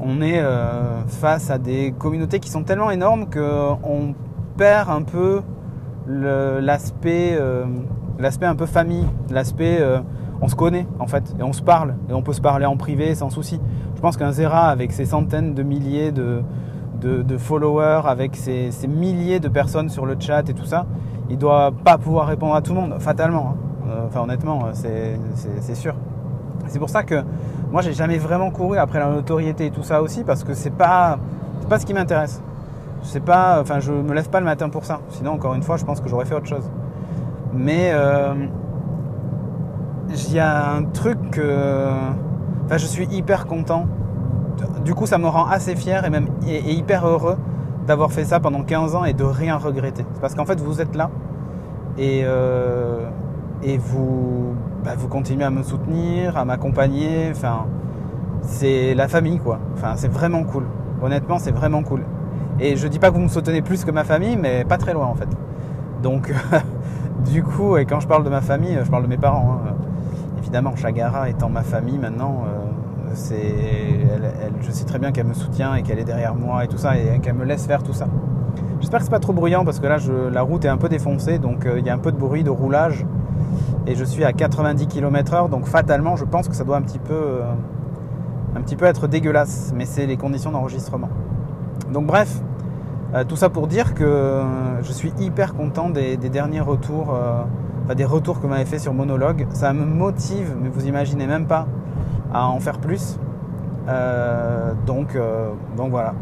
on 0.00 0.20
est 0.20 0.40
euh, 0.40 1.02
face 1.06 1.52
à 1.52 1.58
des 1.58 1.94
communautés 1.96 2.40
qui 2.40 2.50
sont 2.50 2.64
tellement 2.64 2.90
énormes 2.90 3.26
qu'on 3.30 4.16
perd 4.56 4.90
un 4.90 5.02
peu 5.02 5.40
l'aspect 6.08 7.36
euh, 7.38 7.64
l'aspect 8.18 8.46
un 8.46 8.56
peu 8.56 8.66
famille, 8.66 9.06
l'aspect 9.30 9.80
on 10.40 10.48
se 10.48 10.56
connaît 10.56 10.88
en 10.98 11.06
fait, 11.06 11.36
et 11.38 11.44
on 11.44 11.52
se 11.52 11.62
parle, 11.62 11.94
et 12.10 12.12
on 12.12 12.22
peut 12.22 12.32
se 12.32 12.40
parler 12.40 12.66
en 12.66 12.76
privé 12.76 13.14
sans 13.14 13.30
souci. 13.30 13.60
Je 13.94 14.00
pense 14.00 14.16
qu'un 14.16 14.32
Zera 14.32 14.68
avec 14.68 14.90
ses 14.90 15.04
centaines 15.04 15.54
de 15.54 15.62
milliers 15.62 16.10
de, 16.10 16.42
followers, 17.38 18.02
avec 18.06 18.34
ces, 18.34 18.72
milliers 18.88 19.38
de 19.38 19.48
personnes 19.48 19.90
sur 19.90 20.06
le 20.06 20.16
chat 20.18 20.50
et 20.50 20.54
tout 20.54 20.66
ça, 20.66 20.86
il 21.30 21.38
doit 21.38 21.70
pas 21.70 21.98
pouvoir 21.98 22.26
répondre 22.26 22.56
à 22.56 22.62
tout 22.62 22.74
le 22.74 22.80
monde, 22.80 22.96
fatalement. 22.98 23.54
Hein. 23.54 23.65
Euh, 23.96 24.06
enfin, 24.06 24.20
honnêtement, 24.20 24.68
c'est 24.74 25.74
sûr. 25.74 25.94
C'est 26.68 26.78
pour 26.78 26.90
ça 26.90 27.02
que 27.02 27.22
moi, 27.70 27.82
j'ai 27.82 27.92
jamais 27.92 28.18
vraiment 28.18 28.50
couru 28.50 28.78
après 28.78 28.98
la 28.98 29.08
notoriété 29.08 29.66
et 29.66 29.70
tout 29.70 29.82
ça 29.82 30.02
aussi, 30.02 30.24
parce 30.24 30.44
que 30.44 30.54
c'est 30.54 30.70
pas, 30.70 31.18
pas 31.68 31.78
ce 31.78 31.86
qui 31.86 31.94
m'intéresse. 31.94 32.42
C'est 33.02 33.24
pas, 33.24 33.60
enfin, 33.60 33.80
je 33.80 33.92
me 33.92 34.14
lève 34.14 34.28
pas 34.28 34.40
le 34.40 34.46
matin 34.46 34.68
pour 34.68 34.84
ça. 34.84 35.00
Sinon, 35.10 35.32
encore 35.32 35.54
une 35.54 35.62
fois, 35.62 35.76
je 35.76 35.84
pense 35.84 36.00
que 36.00 36.08
j'aurais 36.08 36.24
fait 36.24 36.34
autre 36.34 36.46
chose. 36.46 36.68
Mais 37.54 37.90
euh, 37.92 38.34
il 40.08 40.32
y 40.32 40.38
a 40.38 40.72
un 40.72 40.84
truc 40.84 41.30
que, 41.30 41.88
enfin, 42.64 42.76
je 42.76 42.86
suis 42.86 43.06
hyper 43.06 43.46
content 43.46 43.86
du 44.84 44.94
coup, 44.94 45.06
ça 45.06 45.18
me 45.18 45.28
rend 45.28 45.46
assez 45.46 45.76
fier 45.76 46.04
et 46.04 46.10
même 46.10 46.28
et, 46.46 46.72
hyper 46.72 47.06
heureux 47.06 47.36
d'avoir 47.86 48.12
fait 48.12 48.24
ça 48.24 48.40
pendant 48.40 48.62
15 48.62 48.94
ans 48.94 49.04
et 49.04 49.12
de 49.12 49.24
rien 49.24 49.56
regretter. 49.56 50.04
Parce 50.20 50.34
qu'en 50.34 50.44
fait, 50.44 50.60
vous 50.60 50.80
êtes 50.80 50.94
là 50.96 51.10
et, 51.98 52.22
euh, 52.24 53.08
et 53.62 53.78
vous, 53.78 54.54
bah, 54.84 54.92
vous 54.96 55.08
continuez 55.08 55.44
à 55.44 55.50
me 55.50 55.62
soutenir, 55.62 56.36
à 56.36 56.44
m'accompagner. 56.44 57.30
Enfin, 57.30 57.66
c'est 58.42 58.94
la 58.94 59.08
famille, 59.08 59.38
quoi. 59.38 59.58
Enfin, 59.74 59.94
c'est 59.96 60.12
vraiment 60.12 60.44
cool. 60.44 60.64
Honnêtement, 61.02 61.38
c'est 61.38 61.52
vraiment 61.52 61.82
cool. 61.82 62.02
Et 62.58 62.76
je 62.76 62.88
dis 62.88 62.98
pas 62.98 63.10
que 63.10 63.14
vous 63.14 63.20
me 63.20 63.28
soutenez 63.28 63.62
plus 63.62 63.84
que 63.84 63.90
ma 63.90 64.04
famille, 64.04 64.36
mais 64.36 64.64
pas 64.64 64.78
très 64.78 64.94
loin 64.94 65.06
en 65.06 65.14
fait. 65.14 65.28
Donc, 66.02 66.32
du 67.30 67.42
coup, 67.42 67.76
et 67.76 67.84
quand 67.84 68.00
je 68.00 68.08
parle 68.08 68.24
de 68.24 68.30
ma 68.30 68.40
famille, 68.40 68.78
je 68.82 68.90
parle 68.90 69.02
de 69.02 69.08
mes 69.08 69.18
parents. 69.18 69.58
Hein. 69.66 69.74
Évidemment, 70.38 70.74
Chagara 70.76 71.28
étant 71.28 71.50
ma 71.50 71.62
famille 71.62 71.98
maintenant. 71.98 72.44
Euh, 72.46 72.66
je 74.60 74.70
sais 74.70 74.84
très 74.84 74.98
bien 74.98 75.12
qu'elle 75.12 75.26
me 75.26 75.34
soutient 75.34 75.74
et 75.74 75.82
qu'elle 75.82 75.98
est 75.98 76.04
derrière 76.04 76.34
moi 76.34 76.64
et 76.64 76.68
tout 76.68 76.76
ça 76.78 76.96
et 76.96 77.18
qu'elle 77.20 77.34
me 77.34 77.44
laisse 77.44 77.66
faire 77.66 77.82
tout 77.82 77.92
ça. 77.92 78.06
J'espère 78.80 79.00
que 79.00 79.04
c'est 79.04 79.10
pas 79.10 79.20
trop 79.20 79.32
bruyant 79.32 79.64
parce 79.64 79.80
que 79.80 79.86
là 79.86 79.98
la 80.30 80.42
route 80.42 80.64
est 80.64 80.68
un 80.68 80.76
peu 80.76 80.88
défoncée 80.88 81.38
donc 81.38 81.66
euh, 81.66 81.78
il 81.78 81.86
y 81.86 81.90
a 81.90 81.94
un 81.94 81.98
peu 81.98 82.12
de 82.12 82.16
bruit 82.16 82.44
de 82.44 82.50
roulage 82.50 83.06
et 83.86 83.94
je 83.94 84.04
suis 84.04 84.24
à 84.24 84.32
90 84.32 84.86
km/h 84.86 85.48
donc 85.48 85.66
fatalement 85.66 86.16
je 86.16 86.24
pense 86.24 86.48
que 86.48 86.54
ça 86.54 86.64
doit 86.64 86.76
un 86.76 86.82
petit 86.82 86.98
peu, 86.98 87.14
euh, 87.14 87.42
un 88.56 88.60
petit 88.60 88.76
peu 88.76 88.84
être 88.86 89.06
dégueulasse 89.06 89.72
mais 89.74 89.84
c'est 89.84 90.06
les 90.06 90.16
conditions 90.16 90.50
d'enregistrement. 90.50 91.08
Donc 91.92 92.06
bref, 92.06 92.40
euh, 93.14 93.24
tout 93.24 93.36
ça 93.36 93.48
pour 93.48 93.66
dire 93.66 93.94
que 93.94 94.42
je 94.82 94.92
suis 94.92 95.12
hyper 95.18 95.54
content 95.54 95.90
des, 95.90 96.16
derniers 96.16 96.60
retours, 96.60 97.16
des 97.94 98.04
retours 98.04 98.40
que 98.40 98.46
m'avez 98.46 98.64
fait 98.64 98.78
sur 98.78 98.92
Monologue. 98.92 99.46
Ça 99.50 99.72
me 99.72 99.84
motive, 99.84 100.54
mais 100.60 100.68
vous 100.68 100.86
imaginez 100.86 101.26
même 101.26 101.46
pas 101.46 101.66
à 102.32 102.48
en 102.48 102.60
faire 102.60 102.78
plus. 102.78 103.18
Euh, 103.88 104.72
donc, 104.84 105.14
euh, 105.14 105.50
donc 105.76 105.90
voilà, 105.90 106.14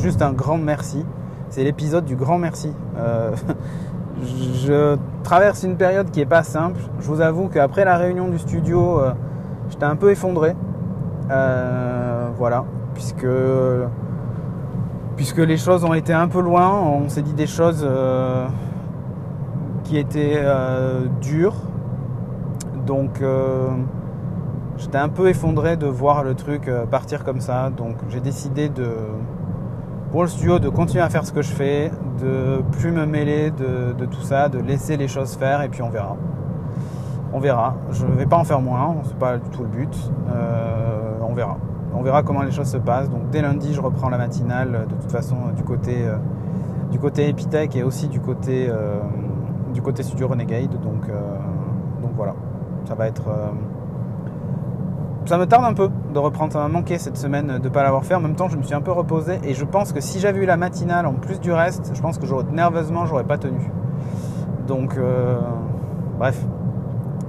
juste 0.00 0.22
un 0.22 0.32
grand 0.32 0.58
merci. 0.58 1.04
C'est 1.50 1.64
l'épisode 1.64 2.04
du 2.04 2.16
grand 2.16 2.38
merci. 2.38 2.72
Euh, 4.24 4.96
je 4.98 5.22
traverse 5.22 5.62
une 5.62 5.76
période 5.76 6.10
qui 6.10 6.20
est 6.20 6.26
pas 6.26 6.42
simple. 6.42 6.80
Je 7.00 7.06
vous 7.06 7.20
avoue 7.20 7.48
qu'après 7.48 7.84
la 7.84 7.96
réunion 7.96 8.28
du 8.28 8.38
studio, 8.38 9.00
j'étais 9.68 9.84
un 9.84 9.96
peu 9.96 10.10
effondré. 10.10 10.54
voilà, 11.28 12.64
puisque 12.94 13.26
puisque 15.16 15.38
les 15.38 15.56
choses 15.56 15.84
ont 15.84 15.94
été 15.94 16.12
un 16.12 16.28
peu 16.28 16.40
loin. 16.40 16.70
On 16.80 17.08
s'est 17.08 17.22
dit 17.22 17.34
des 17.34 17.46
choses 17.46 17.88
qui 19.84 19.98
étaient 19.98 20.42
dures. 21.20 21.56
Donc 22.86 23.22
J'étais 24.76 24.98
un 24.98 25.08
peu 25.08 25.28
effondré 25.28 25.76
de 25.76 25.86
voir 25.86 26.24
le 26.24 26.34
truc 26.34 26.66
euh, 26.66 26.84
partir 26.84 27.22
comme 27.24 27.40
ça, 27.40 27.70
donc 27.70 27.96
j'ai 28.08 28.20
décidé 28.20 28.68
de, 28.68 28.90
pour 30.14 30.22
le 30.22 30.28
studio, 30.28 30.60
de 30.60 30.68
continuer 30.68 31.02
à 31.02 31.10
faire 31.10 31.26
ce 31.26 31.32
que 31.32 31.42
je 31.42 31.50
fais, 31.50 31.90
de 32.22 32.62
plus 32.78 32.92
me 32.92 33.04
mêler 33.04 33.50
de, 33.50 34.06
tout 34.06 34.22
ça, 34.22 34.48
de 34.48 34.60
laisser 34.60 34.96
les 34.96 35.08
choses 35.08 35.34
faire 35.34 35.60
et 35.62 35.68
puis 35.68 35.82
on 35.82 35.90
verra. 35.90 36.16
On 37.32 37.40
verra. 37.40 37.74
Je 37.90 38.06
ne 38.06 38.12
vais 38.12 38.24
pas 38.24 38.36
en 38.36 38.44
faire 38.44 38.60
moins, 38.60 38.94
c'est 39.02 39.18
pas 39.18 39.38
du 39.38 39.50
tout 39.50 39.64
le 39.64 39.68
but. 39.70 40.12
Euh, 40.32 41.18
on 41.20 41.34
verra. 41.34 41.56
On 41.96 42.02
verra 42.02 42.22
comment 42.22 42.42
les 42.42 42.52
choses 42.52 42.68
se 42.68 42.76
passent. 42.76 43.10
Donc 43.10 43.28
dès 43.30 43.42
lundi, 43.42 43.74
je 43.74 43.80
reprends 43.80 44.08
la 44.08 44.18
matinale 44.18 44.86
de 44.88 44.94
toute 44.94 45.10
façon 45.10 45.34
du 45.56 45.64
côté, 45.64 46.06
euh, 46.06 46.14
du 46.92 47.00
côté 47.00 47.28
Epitech 47.28 47.74
et 47.74 47.82
aussi 47.82 48.06
du 48.06 48.20
côté, 48.20 48.70
du 49.72 49.82
côté 49.82 50.04
Studio 50.04 50.28
Renegade. 50.28 50.80
Donc, 50.80 51.08
donc 52.00 52.12
voilà, 52.14 52.36
ça 52.84 52.94
va 52.94 53.08
être 53.08 53.24
ça 55.26 55.38
me 55.38 55.46
tarde 55.46 55.64
un 55.64 55.74
peu 55.74 55.88
de 56.14 56.18
reprendre. 56.18 56.52
Ça 56.52 56.60
m'a 56.60 56.68
manqué 56.68 56.98
cette 56.98 57.18
semaine 57.18 57.58
de 57.58 57.64
ne 57.64 57.68
pas 57.68 57.82
l'avoir 57.82 58.04
fait. 58.04 58.14
En 58.14 58.20
même 58.20 58.36
temps, 58.36 58.48
je 58.48 58.56
me 58.56 58.62
suis 58.62 58.74
un 58.74 58.80
peu 58.80 58.92
reposé 58.92 59.38
et 59.44 59.52
je 59.52 59.64
pense 59.64 59.92
que 59.92 60.00
si 60.00 60.20
j'avais 60.20 60.42
eu 60.42 60.46
la 60.46 60.56
matinale 60.56 61.04
en 61.06 61.12
plus 61.12 61.40
du 61.40 61.52
reste, 61.52 61.90
je 61.94 62.00
pense 62.00 62.16
que 62.18 62.24
nerveusement, 62.52 63.04
j'aurais 63.04 63.24
pas 63.24 63.36
tenu. 63.36 63.70
Donc, 64.66 64.96
euh, 64.96 65.38
bref, 66.18 66.42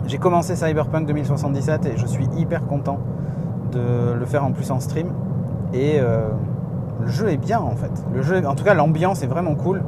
j'ai 0.07 0.17
commencé 0.17 0.55
Cyberpunk 0.55 1.07
2077 1.07 1.85
et 1.87 1.97
je 1.97 2.05
suis 2.05 2.27
hyper 2.37 2.65
content 2.65 2.99
de 3.73 4.13
le 4.13 4.25
faire 4.25 4.45
en 4.45 4.51
plus 4.51 4.71
en 4.71 4.79
stream. 4.79 5.07
Et 5.73 5.99
le 5.99 7.07
jeu 7.07 7.29
est 7.29 7.37
bien 7.37 7.59
en 7.59 7.75
fait. 7.75 7.91
Le 8.13 8.21
jeu, 8.21 8.45
en 8.47 8.55
tout 8.55 8.63
cas, 8.63 8.73
l'ambiance 8.73 9.23
est 9.23 9.27
vraiment 9.27 9.55
cool. 9.55 9.81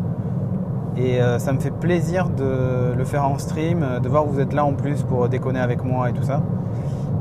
Et 0.97 1.19
ça 1.37 1.53
me 1.53 1.59
fait 1.59 1.71
plaisir 1.71 2.29
de 2.29 2.93
le 2.97 3.05
faire 3.05 3.25
en 3.25 3.37
stream, 3.37 3.85
de 4.01 4.09
voir 4.09 4.25
vous 4.25 4.39
êtes 4.39 4.53
là 4.53 4.65
en 4.65 4.73
plus 4.73 5.03
pour 5.03 5.29
déconner 5.29 5.59
avec 5.59 5.85
moi 5.85 6.09
et 6.09 6.13
tout 6.13 6.23
ça. 6.23 6.41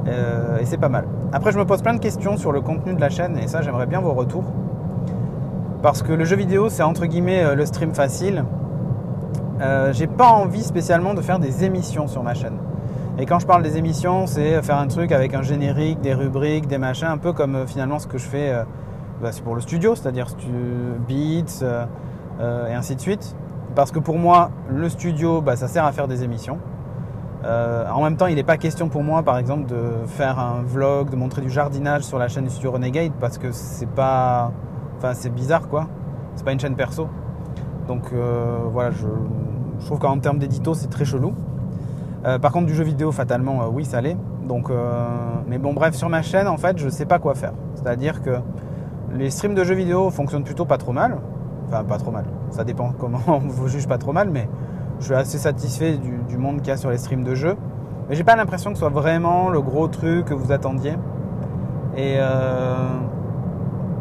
Et 0.06 0.64
c'est 0.64 0.78
pas 0.78 0.88
mal. 0.88 1.04
Après, 1.32 1.52
je 1.52 1.58
me 1.58 1.64
pose 1.64 1.82
plein 1.82 1.94
de 1.94 2.00
questions 2.00 2.36
sur 2.36 2.52
le 2.52 2.60
contenu 2.60 2.94
de 2.94 3.00
la 3.00 3.08
chaîne 3.08 3.38
et 3.38 3.48
ça, 3.48 3.62
j'aimerais 3.62 3.86
bien 3.86 4.00
vos 4.00 4.12
retours. 4.12 4.44
Parce 5.82 6.02
que 6.02 6.12
le 6.12 6.24
jeu 6.24 6.36
vidéo, 6.36 6.68
c'est 6.68 6.82
entre 6.82 7.06
guillemets 7.06 7.54
le 7.54 7.66
stream 7.66 7.94
facile. 7.94 8.44
Euh, 9.60 9.92
j'ai 9.92 10.06
pas 10.06 10.28
envie 10.28 10.62
spécialement 10.62 11.14
de 11.14 11.20
faire 11.20 11.38
des 11.38 11.64
émissions 11.64 12.06
sur 12.06 12.22
ma 12.22 12.34
chaîne. 12.34 12.58
Et 13.18 13.24
quand 13.24 13.38
je 13.38 13.46
parle 13.46 13.62
des 13.62 13.78
émissions, 13.78 14.26
c'est 14.26 14.60
faire 14.62 14.76
un 14.76 14.88
truc 14.88 15.12
avec 15.12 15.32
un 15.32 15.42
générique, 15.42 16.00
des 16.02 16.12
rubriques, 16.12 16.66
des 16.66 16.76
machins, 16.76 17.08
un 17.08 17.16
peu 17.16 17.32
comme 17.32 17.54
euh, 17.56 17.66
finalement 17.66 17.98
ce 17.98 18.06
que 18.06 18.18
je 18.18 18.26
fais 18.26 18.52
euh, 18.52 18.64
bah, 19.22 19.30
pour 19.42 19.54
le 19.54 19.62
studio, 19.62 19.94
c'est-à-dire 19.94 20.26
beats 21.08 21.64
et 22.68 22.74
ainsi 22.74 22.94
de 22.94 23.00
suite. 23.00 23.34
Parce 23.74 23.90
que 23.90 23.98
pour 23.98 24.18
moi, 24.18 24.50
le 24.68 24.88
studio, 24.90 25.40
bah, 25.40 25.56
ça 25.56 25.68
sert 25.68 25.84
à 25.84 25.92
faire 25.92 26.08
des 26.08 26.22
émissions. 26.22 26.58
En 27.46 28.02
même 28.02 28.16
temps, 28.16 28.26
il 28.26 28.36
n'est 28.36 28.44
pas 28.44 28.56
question 28.56 28.88
pour 28.88 29.02
moi, 29.02 29.22
par 29.22 29.38
exemple, 29.38 29.66
de 29.66 30.06
faire 30.06 30.38
un 30.38 30.62
vlog, 30.62 31.10
de 31.10 31.16
montrer 31.16 31.42
du 31.42 31.50
jardinage 31.50 32.02
sur 32.02 32.18
la 32.18 32.28
chaîne 32.28 32.44
du 32.44 32.50
studio 32.50 32.72
Renegade, 32.72 33.12
parce 33.20 33.38
que 33.38 33.52
c'est 33.52 33.88
pas, 33.88 34.52
enfin, 34.98 35.14
c'est 35.14 35.30
bizarre, 35.30 35.68
quoi. 35.68 35.86
C'est 36.34 36.44
pas 36.44 36.52
une 36.52 36.60
chaîne 36.60 36.76
perso. 36.76 37.08
Donc 37.88 38.12
voilà, 38.72 38.90
je, 38.90 39.06
trouve 39.86 39.98
qu'en 39.98 40.18
termes 40.18 40.38
d'édito, 40.38 40.74
c'est 40.74 40.88
très 40.88 41.04
chelou. 41.04 41.34
Euh, 42.26 42.38
par 42.38 42.50
contre, 42.50 42.66
du 42.66 42.74
jeu 42.74 42.82
vidéo, 42.82 43.12
fatalement, 43.12 43.62
euh, 43.62 43.66
oui, 43.70 43.84
ça 43.84 44.00
l'est. 44.00 44.16
Donc, 44.48 44.70
euh, 44.70 45.06
mais 45.46 45.58
bon, 45.58 45.74
bref, 45.74 45.94
sur 45.94 46.08
ma 46.08 46.22
chaîne, 46.22 46.48
en 46.48 46.56
fait, 46.56 46.76
je 46.78 46.88
sais 46.88 47.06
pas 47.06 47.18
quoi 47.18 47.34
faire. 47.34 47.52
C'est-à-dire 47.76 48.20
que 48.22 48.38
les 49.12 49.30
streams 49.30 49.54
de 49.54 49.62
jeux 49.62 49.74
vidéo 49.74 50.10
fonctionnent 50.10 50.42
plutôt 50.42 50.64
pas 50.64 50.78
trop 50.78 50.92
mal. 50.92 51.18
Enfin, 51.68 51.84
pas 51.84 51.98
trop 51.98 52.10
mal. 52.10 52.24
Ça 52.50 52.64
dépend 52.64 52.92
comment 52.98 53.20
on 53.28 53.38
vous 53.38 53.68
juge 53.68 53.86
pas 53.86 53.98
trop 53.98 54.12
mal, 54.12 54.30
mais 54.30 54.48
je 55.00 55.04
suis 55.04 55.14
assez 55.14 55.38
satisfait 55.38 55.98
du, 55.98 56.38
monde 56.38 56.58
qu'il 56.58 56.68
y 56.68 56.70
a 56.70 56.76
sur 56.76 56.90
les 56.90 56.98
streams 56.98 57.24
de 57.24 57.34
jeux. 57.34 57.56
Mais 58.08 58.14
j'ai 58.14 58.24
pas 58.24 58.36
l'impression 58.36 58.70
que 58.70 58.76
ce 58.76 58.80
soit 58.80 58.88
vraiment 58.88 59.48
le 59.48 59.60
gros 59.60 59.88
truc 59.88 60.26
que 60.26 60.34
vous 60.34 60.52
attendiez. 60.52 60.94
Et 61.96 62.18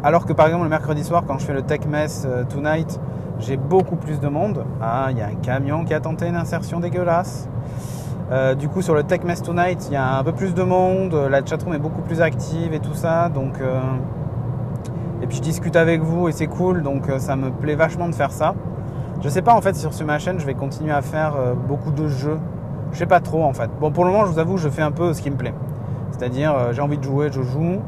alors 0.02 0.26
que 0.26 0.32
par 0.32 0.46
exemple 0.46 0.64
le 0.64 0.70
mercredi 0.70 1.02
soir, 1.02 1.24
quand 1.26 1.38
je 1.38 1.44
fais 1.44 1.54
le 1.54 1.62
Tech 1.62 1.86
Mess 1.86 2.26
Tonight, 2.48 3.00
j'ai 3.38 3.56
beaucoup 3.56 3.96
plus 3.96 4.20
de 4.20 4.28
monde. 4.28 4.64
Ah, 4.80 5.08
il 5.10 5.18
y 5.18 5.20
a 5.20 5.26
un 5.26 5.34
camion 5.34 5.84
qui 5.84 5.94
a 5.94 6.00
tenté 6.00 6.26
une 6.26 6.36
insertion 6.36 6.80
dégueulasse. 6.80 7.48
Euh, 8.32 8.54
du 8.54 8.68
coup, 8.68 8.82
sur 8.82 8.94
le 8.94 9.04
Tech 9.04 9.22
Mess 9.22 9.42
Tonight, 9.42 9.86
il 9.88 9.92
y 9.92 9.96
a 9.96 10.18
un 10.18 10.24
peu 10.24 10.32
plus 10.32 10.54
de 10.54 10.62
monde. 10.62 11.14
La 11.30 11.44
chatroom 11.44 11.74
est 11.74 11.78
beaucoup 11.78 12.02
plus 12.02 12.20
active 12.20 12.72
et 12.72 12.80
tout 12.80 12.94
ça. 12.94 13.28
Donc, 13.28 13.60
euh, 13.60 13.80
Et 15.22 15.26
puis, 15.26 15.36
je 15.36 15.42
discute 15.42 15.76
avec 15.76 16.02
vous 16.02 16.28
et 16.28 16.32
c'est 16.32 16.46
cool. 16.46 16.82
Donc, 16.82 17.08
euh, 17.08 17.18
ça 17.18 17.36
me 17.36 17.50
plaît 17.50 17.76
vachement 17.76 18.08
de 18.08 18.14
faire 18.14 18.32
ça. 18.32 18.54
Je 19.26 19.30
sais 19.32 19.42
pas 19.42 19.56
en 19.56 19.60
fait 19.60 19.74
sur 19.74 19.90
ma 20.06 20.20
chaîne, 20.20 20.38
je 20.38 20.46
vais 20.46 20.54
continuer 20.54 20.92
à 20.92 21.02
faire 21.02 21.32
beaucoup 21.66 21.90
de 21.90 22.06
jeux. 22.06 22.38
Je 22.92 22.98
sais 22.98 23.06
pas 23.06 23.18
trop 23.18 23.42
en 23.42 23.52
fait. 23.52 23.68
Bon, 23.80 23.90
pour 23.90 24.04
le 24.04 24.12
moment, 24.12 24.24
je 24.24 24.30
vous 24.30 24.38
avoue, 24.38 24.56
je 24.56 24.68
fais 24.68 24.82
un 24.82 24.92
peu 24.92 25.12
ce 25.14 25.20
qui 25.20 25.32
me 25.32 25.36
plaît. 25.36 25.52
C'est-à-dire, 26.12 26.54
j'ai 26.70 26.80
envie 26.80 26.96
de 26.96 27.02
jouer, 27.02 27.30
je 27.32 27.42
joue. 27.42 27.80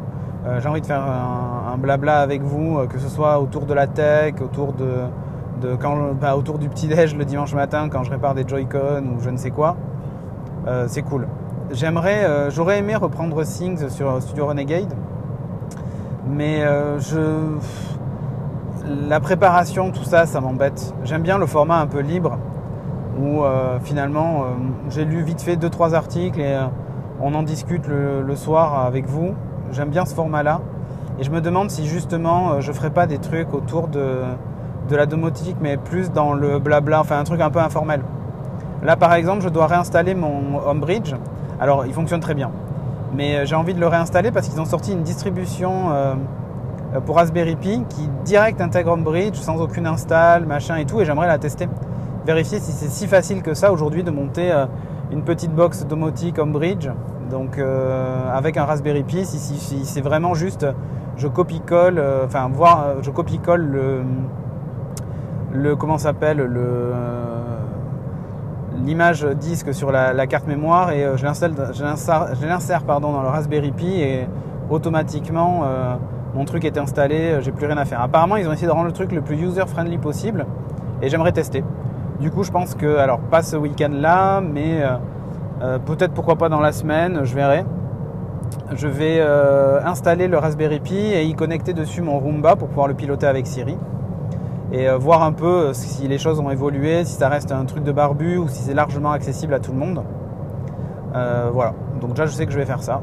j'ai 0.59 0.69
envie 0.69 0.81
de 0.81 0.87
faire 0.87 1.01
un, 1.01 1.79
blabla 1.79 2.23
avec 2.23 2.43
vous, 2.43 2.81
que 2.89 2.99
ce 2.99 3.09
soit 3.09 3.39
autour 3.39 3.67
de 3.67 3.73
la 3.73 3.87
tech, 3.87 4.35
autour 4.43 4.73
de, 4.73 5.77
quand, 5.77 6.13
bah, 6.21 6.37
autour 6.37 6.59
du 6.59 6.69
petit-déj 6.69 7.15
le 7.15 7.25
dimanche 7.25 7.55
matin 7.55 7.89
quand 7.89 8.03
je 8.03 8.11
répare 8.11 8.35
des 8.35 8.43
Joy-Con 8.45 9.05
ou 9.15 9.23
je 9.23 9.31
ne 9.31 9.37
sais 9.37 9.53
quoi. 9.53 9.77
Euh, 10.67 10.87
c'est 10.89 11.03
cool. 11.03 11.27
J'aimerais, 11.71 12.25
euh, 12.25 12.51
j'aurais 12.51 12.79
aimé 12.79 12.95
reprendre 12.97 13.43
Things 13.45 13.89
sur 13.89 14.21
Studio 14.23 14.47
Renegade, 14.47 14.93
mais 16.29 16.63
euh, 16.63 16.99
je, 16.99 17.57
la 18.89 19.21
préparation, 19.21 19.91
tout 19.91 20.05
ça, 20.05 20.27
ça 20.27 20.41
m'embête. 20.41 20.95
J'aime 21.05 21.23
bien 21.23 21.39
le 21.39 21.47
format 21.47 21.79
un 21.79 21.87
peu 21.87 22.01
libre 22.01 22.39
où 23.21 23.43
finalement 23.83 24.45
j'ai 24.91 25.05
lu 25.05 25.23
vite 25.23 25.43
fait 25.43 25.57
deux 25.57 25.71
trois 25.71 25.97
articles 25.97 26.41
et 26.41 26.57
on 27.21 27.35
en 27.35 27.43
discute 27.43 27.89
le, 27.89 28.37
soir 28.37 28.87
avec 28.87 29.07
vous. 29.07 29.35
J'aime 29.73 29.89
bien 29.89 30.07
ce 30.07 30.15
format-là 30.15 30.61
et 31.19 31.25
je 31.25 31.31
me 31.33 31.41
demande 31.41 31.69
si 31.69 31.87
justement 31.87 32.61
je 32.61 32.71
ferais 32.71 32.91
pas 32.91 33.09
des 33.09 33.19
trucs 33.19 33.53
autour 33.53 33.89
de 33.89 34.23
de 34.89 34.97
la 34.97 35.07
domotique, 35.07 35.57
mais 35.61 35.77
plus 35.77 36.11
dans 36.11 36.33
le 36.33 36.59
blabla, 36.59 37.01
enfin 37.01 37.19
un 37.19 37.25
truc 37.25 37.41
un 37.41 37.51
peu 37.51 37.61
informel. 37.61 38.03
Là, 38.83 38.97
par 38.97 39.15
exemple, 39.15 39.43
je 39.43 39.49
dois 39.49 39.67
réinstaller 39.67 40.15
mon 40.15 40.59
Homebridge. 40.67 41.15
Alors, 41.61 41.87
il 41.87 41.93
fonctionne 41.93 42.21
très 42.21 42.35
bien, 42.35 42.51
mais 43.15 43.37
euh, 43.37 43.45
j'ai 43.45 43.57
envie 43.57 43.75
de 43.75 43.81
le 43.81 43.87
réinstaller 43.89 44.31
parce 44.31 44.49
qu'ils 44.49 44.61
ont 44.61 44.65
sorti 44.65 44.93
une 44.93 45.03
distribution 45.03 45.91
euh, 45.91 45.93
euh, 45.93 46.15
pour 47.05 47.17
Raspberry 47.17 47.57
Pi 47.57 47.83
qui 47.89 48.09
direct 48.25 48.61
intègre 48.61 48.93
Homebridge 48.93 49.37
sans 49.37 49.61
aucune 49.61 49.87
install, 49.87 50.47
machin 50.47 50.77
et 50.77 50.87
tout, 50.87 51.01
et 51.01 51.05
j'aimerais 51.05 51.27
la 51.27 51.39
tester. 51.39 51.69
Vérifier 52.27 52.61
si 52.61 52.73
c'est 52.73 52.89
si 52.89 53.07
facile 53.07 53.43
que 53.43 53.55
ça 53.55 53.73
aujourd'hui 53.73 54.03
de 54.03 54.11
monter 54.11 54.53
une 55.11 55.23
petite 55.23 55.55
box 55.55 55.87
domotique 55.87 56.39
Homebridge, 56.39 56.89
donc 57.31 57.59
avec 57.59 58.57
un 58.57 58.65
Raspberry 58.65 59.03
Pi, 59.03 59.25
si, 59.25 59.39
c'est 59.85 60.01
vraiment 60.01 60.35
juste 60.35 60.67
je 61.17 61.27
copie-colle, 61.27 62.03
enfin 62.25 62.49
voir, 62.53 63.03
je 63.03 63.11
copie-colle 63.11 63.63
le 63.63 64.03
le 65.53 65.77
comment 65.77 65.99
s'appelle 65.99 66.39
le 66.39 66.93
l'image 68.85 69.25
disque 69.25 69.75
sur 69.75 69.91
la, 69.91 70.27
carte 70.27 70.47
mémoire 70.47 70.91
et 70.93 71.05
euh, 71.05 71.17
je 71.17 72.47
l'insère 72.47 72.83
pardon 72.85 73.13
dans 73.13 73.23
le 73.23 73.29
Raspberry 73.29 73.73
Pi 73.73 74.01
et 74.01 74.27
automatiquement 74.71 75.63
euh, 75.65 75.97
mon 76.35 76.45
truc 76.45 76.65
est 76.65 76.79
installé, 76.79 77.33
euh, 77.33 77.41
j'ai 77.41 77.53
plus 77.53 77.67
rien 77.67 77.77
à 77.77 77.85
faire. 77.85 78.01
Apparemment, 78.01 78.37
ils 78.37 78.49
ont 78.49 78.53
essayé 78.53 78.67
de 78.67 78.73
rendre 78.73 78.87
le 78.87 78.93
truc 78.93 79.13
le 79.13 79.21
plus 79.21 79.37
user 79.37 79.67
friendly 79.67 79.99
possible 79.99 80.47
et 81.03 81.09
j'aimerais 81.09 81.33
tester. 81.33 81.65
Du 82.21 82.31
coup, 82.31 82.43
je 82.43 82.51
pense 82.51 82.75
que 82.75 82.97
alors 82.97 83.21
pas 83.21 83.43
ce 83.43 83.57
week-end 83.57 83.91
là, 83.93 84.41
mais 84.41 84.83
peut-être 85.87 86.13
pourquoi 86.15 86.35
pas 86.35 86.49
dans 86.49 86.59
la 86.59 86.73
semaine, 86.73 87.21
je 87.23 87.33
verrai. 87.33 87.65
Je 88.73 88.89
vais 88.89 89.21
installer 89.85 90.27
le 90.27 90.37
Raspberry 90.37 90.81
Pi 90.81 90.97
et 90.97 91.23
y 91.23 91.35
connecter 91.35 91.75
dessus 91.75 92.03
mon 92.03 92.19
Roomba 92.19 92.57
pour 92.57 92.67
pouvoir 92.67 92.89
le 92.89 92.95
piloter 92.95 93.29
avec 93.29 93.47
Siri 93.47 93.77
et 94.73 94.89
euh, 94.89 94.99
voir 94.99 95.23
un 95.23 95.33
peu 95.33 95.47
euh, 95.47 95.73
si 95.73 96.07
les 96.09 96.19
choses 96.19 96.41
ont 96.41 96.51
évolué, 96.51 97.05
si 97.05 97.15
ça 97.15 97.29
reste 97.29 97.53
un 97.53 97.65
truc 97.65 97.85
de 97.85 97.93
barbu 97.93 98.37
ou 98.37 98.49
si 98.49 98.63
c'est 98.63 98.75
largement 98.75 99.13
accessible 99.13 99.55
à 99.55 99.61
tout 99.61 99.73
le 99.73 99.79
monde. 99.79 100.03
Euh, 101.15 101.51
voilà, 101.53 101.75
donc 102.01 102.11
déjà 102.11 102.27
je 102.27 102.33
sais 102.33 102.47
que 102.47 102.53
je 102.53 102.59
vais 102.59 102.67
faire 102.67 102.83
ça. 102.83 103.01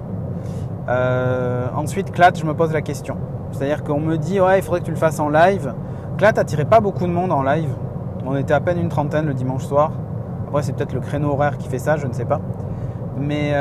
Ensuite, 0.88 2.12
Clat, 2.12 2.32
je 2.36 2.46
me 2.46 2.54
pose 2.54 2.72
la 2.74 2.82
question. 2.82 3.18
C'est-à-dire 3.52 3.84
qu'on 3.84 4.00
me 4.00 4.18
dit, 4.18 4.40
ouais, 4.40 4.60
il 4.60 4.62
faudrait 4.62 4.82
que 4.82 4.86
tu 4.86 4.92
le 4.92 4.98
fasses 4.98 5.20
en 5.20 5.30
live. 5.30 5.74
Clat 6.18 6.34
attirait 6.36 6.66
pas 6.66 6.80
beaucoup 6.80 7.06
de 7.06 7.12
monde 7.12 7.32
en 7.32 7.44
live. 7.44 7.70
On 8.26 8.36
était 8.36 8.54
à 8.54 8.60
peine 8.60 8.80
une 8.80 8.90
trentaine 8.90 9.26
le 9.26 9.34
dimanche 9.34 9.66
soir. 9.66 9.92
Après, 10.48 10.64
c'est 10.64 10.74
peut-être 10.74 10.94
le 10.94 11.00
créneau 11.00 11.32
horaire 11.32 11.58
qui 11.58 11.68
fait 11.68 11.80
ça, 11.80 11.98
je 11.98 12.08
ne 12.08 12.14
sais 12.14 12.26
pas. 12.26 12.42
Mais 13.18 13.54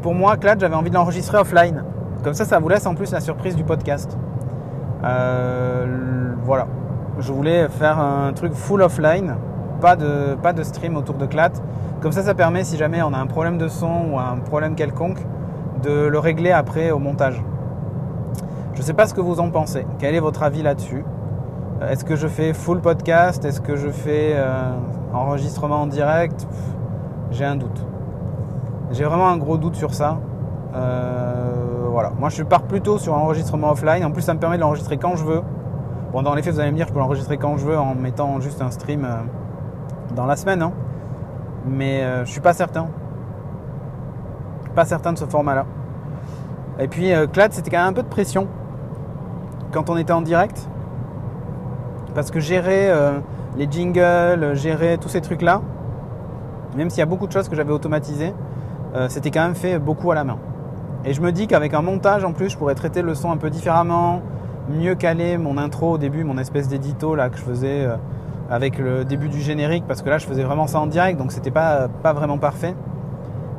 pour 0.00 0.14
moi, 0.14 0.36
Clat, 0.36 0.56
j'avais 0.58 0.74
envie 0.74 0.90
de 0.90 0.94
l'enregistrer 0.94 1.38
offline. 1.38 1.84
Comme 2.24 2.34
ça, 2.34 2.44
ça 2.44 2.58
vous 2.58 2.68
laisse 2.68 2.86
en 2.86 2.94
plus 2.94 3.12
la 3.12 3.20
surprise 3.20 3.56
du 3.56 3.64
podcast. 3.64 4.16
voilà 5.00 6.66
je 7.18 7.32
voulais 7.32 7.68
faire 7.68 7.98
un 7.98 8.32
truc 8.32 8.52
full 8.52 8.82
offline, 8.82 9.36
pas 9.80 9.96
de, 9.96 10.34
pas 10.34 10.52
de 10.52 10.62
stream 10.62 10.96
autour 10.96 11.16
de 11.16 11.26
Clat. 11.26 11.52
Comme 12.00 12.12
ça, 12.12 12.22
ça 12.22 12.34
permet, 12.34 12.64
si 12.64 12.76
jamais 12.76 13.02
on 13.02 13.12
a 13.12 13.18
un 13.18 13.26
problème 13.26 13.58
de 13.58 13.68
son 13.68 14.12
ou 14.12 14.18
un 14.18 14.38
problème 14.38 14.74
quelconque, 14.74 15.18
de 15.82 16.06
le 16.06 16.18
régler 16.18 16.52
après 16.52 16.90
au 16.90 16.98
montage. 16.98 17.42
Je 18.74 18.78
ne 18.78 18.82
sais 18.82 18.94
pas 18.94 19.06
ce 19.06 19.14
que 19.14 19.20
vous 19.20 19.40
en 19.40 19.50
pensez. 19.50 19.86
Quel 19.98 20.14
est 20.14 20.20
votre 20.20 20.42
avis 20.42 20.62
là-dessus? 20.62 21.04
Euh, 21.80 21.90
Est-ce 21.90 22.04
que 22.04 22.16
je 22.16 22.26
fais 22.26 22.52
full 22.52 22.80
podcast? 22.80 23.44
Est-ce 23.44 23.60
que 23.60 23.76
je 23.76 23.88
fais 23.88 24.32
euh, 24.34 24.72
enregistrement 25.12 25.82
en 25.82 25.86
direct? 25.86 26.46
J'ai 27.30 27.44
un 27.44 27.56
doute. 27.56 27.84
J'ai 28.90 29.04
vraiment 29.04 29.28
un 29.28 29.36
gros 29.36 29.58
doute 29.58 29.74
sur 29.74 29.94
ça. 29.94 30.18
Euh, 30.74 31.86
voilà. 31.90 32.12
Moi, 32.18 32.28
je 32.30 32.42
pars 32.42 32.62
plutôt 32.62 32.98
sur 32.98 33.14
enregistrement 33.14 33.70
offline. 33.70 34.04
En 34.04 34.10
plus, 34.10 34.22
ça 34.22 34.34
me 34.34 34.38
permet 34.38 34.56
de 34.56 34.62
l'enregistrer 34.62 34.96
quand 34.96 35.16
je 35.16 35.24
veux. 35.24 35.42
Bon, 36.12 36.22
dans 36.22 36.34
les 36.34 36.42
faits, 36.42 36.54
vous 36.54 36.60
allez 36.60 36.72
me 36.72 36.76
dire, 36.76 36.86
je 36.88 36.92
peux 36.92 36.98
l'enregistrer 36.98 37.36
quand 37.38 37.56
je 37.56 37.66
veux 37.66 37.78
en 37.78 37.94
mettant 37.94 38.40
juste 38.40 38.60
un 38.62 38.70
stream 38.70 39.06
dans 40.14 40.26
la 40.26 40.36
semaine. 40.36 40.62
Hein. 40.62 40.72
Mais 41.66 42.02
je 42.24 42.30
suis 42.30 42.40
pas 42.40 42.52
certain. 42.52 42.88
Pas 44.74 44.84
certain 44.84 45.12
de 45.12 45.18
ce 45.18 45.24
format-là. 45.24 45.66
Et 46.78 46.88
puis, 46.88 47.12
euh, 47.12 47.26
Clad, 47.26 47.52
c'était 47.52 47.70
quand 47.70 47.78
même 47.78 47.88
un 47.88 47.92
peu 47.92 48.02
de 48.02 48.08
pression 48.08 48.46
quand 49.72 49.90
on 49.90 49.96
était 49.96 50.12
en 50.12 50.22
direct. 50.22 50.68
Parce 52.14 52.30
que 52.30 52.40
gérer 52.40 52.92
les 53.56 53.66
jingles, 53.70 54.54
gérer 54.54 54.98
tous 54.98 55.08
ces 55.08 55.22
trucs-là, 55.22 55.62
même 56.76 56.90
s'il 56.90 56.98
y 56.98 57.02
a 57.02 57.06
beaucoup 57.06 57.26
de 57.26 57.32
choses 57.32 57.48
que 57.48 57.56
j'avais 57.56 57.72
automatisées, 57.72 58.34
c'était 59.08 59.30
quand 59.30 59.40
même 59.40 59.54
fait 59.54 59.78
beaucoup 59.78 60.12
à 60.12 60.14
la 60.14 60.22
main. 60.22 60.36
Et 61.06 61.14
je 61.14 61.22
me 61.22 61.32
dis 61.32 61.46
qu'avec 61.46 61.72
un 61.72 61.80
montage 61.80 62.22
en 62.22 62.32
plus, 62.32 62.50
je 62.50 62.58
pourrais 62.58 62.74
traiter 62.74 63.00
le 63.00 63.14
son 63.14 63.32
un 63.32 63.38
peu 63.38 63.48
différemment, 63.48 64.20
mieux 64.68 64.94
caler 64.94 65.38
mon 65.38 65.58
intro 65.58 65.92
au 65.92 65.98
début, 65.98 66.24
mon 66.24 66.38
espèce 66.38 66.68
d'édito 66.68 67.14
là 67.14 67.28
que 67.28 67.36
je 67.36 67.42
faisais 67.42 67.84
euh, 67.84 67.96
avec 68.50 68.78
le 68.78 69.04
début 69.04 69.28
du 69.28 69.40
générique 69.40 69.84
parce 69.86 70.02
que 70.02 70.08
là 70.08 70.18
je 70.18 70.26
faisais 70.26 70.44
vraiment 70.44 70.66
ça 70.66 70.78
en 70.78 70.86
direct 70.86 71.18
donc 71.18 71.32
c'était 71.32 71.50
pas, 71.50 71.88
pas 71.88 72.12
vraiment 72.12 72.38
parfait. 72.38 72.74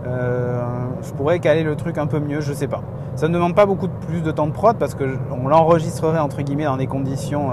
Je 0.06 1.12
pourrais 1.14 1.40
caler 1.40 1.64
le 1.64 1.76
truc 1.76 1.98
un 1.98 2.08
peu 2.08 2.20
mieux, 2.20 2.42
je 2.42 2.54
sais 2.54 2.68
pas. 2.68 2.82
Ça 3.16 3.28
ne 3.28 3.34
demande 3.34 3.56
pas 3.56 3.66
beaucoup 3.66 3.88
plus 3.88 4.22
de 4.22 4.32
temps 4.32 4.48
de 4.48 4.52
prod 4.52 4.78
parce 4.78 4.96
que 4.96 5.18
on 5.32 5.48
l'enregistrerait 5.48 6.20
entre 6.20 6.42
guillemets 6.42 6.66
dans 6.66 6.78
des 6.78 6.88
conditions 6.88 7.52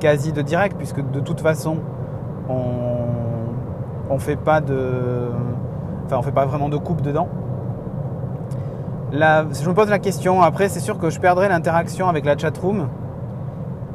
quasi 0.00 0.32
de 0.32 0.42
direct 0.42 0.76
puisque 0.76 1.00
de 1.10 1.20
toute 1.20 1.40
façon 1.40 1.78
on 2.48 2.62
on 4.10 4.18
fait 4.18 4.36
pas 4.36 4.60
de 4.60 5.28
enfin 6.06 6.16
on 6.18 6.22
fait 6.22 6.32
pas 6.32 6.46
vraiment 6.46 6.68
de 6.68 6.76
coupe 6.76 7.00
dedans 7.00 7.28
je 9.14 9.68
me 9.68 9.74
pose 9.74 9.88
la 9.88 9.98
question, 9.98 10.42
après 10.42 10.68
c'est 10.68 10.80
sûr 10.80 10.98
que 10.98 11.10
je 11.10 11.20
perdrai 11.20 11.48
l'interaction 11.48 12.08
avec 12.08 12.24
la 12.24 12.36
chatroom. 12.36 12.88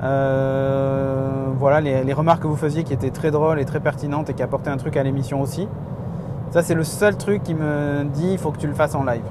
Euh, 0.01 1.47
voilà 1.57 1.81
les, 1.81 2.13
remarques 2.13 2.43
que 2.43 2.47
vous 2.47 2.55
faisiez 2.55 2.83
qui 2.83 2.93
étaient 2.93 3.09
très 3.09 3.31
drôles 3.31 3.59
et 3.59 3.65
très 3.65 3.81
pertinentes 3.81 4.29
et 4.29 4.33
qui 4.33 4.41
apportaient 4.41 4.69
un 4.69 4.77
truc 4.77 4.95
à 4.95 5.03
l'émission 5.03 5.41
aussi. 5.41 5.67
Ça 6.51 6.63
c'est 6.63 6.73
le 6.73 6.83
seul 6.83 7.15
truc 7.15 7.43
qui 7.43 7.53
me 7.53 8.03
dit 8.05 8.31
il 8.31 8.37
faut 8.37 8.51
que 8.51 8.57
tu 8.57 8.67
le 8.67 8.73
fasses 8.73 8.95
en 8.95 9.03
live. 9.03 9.23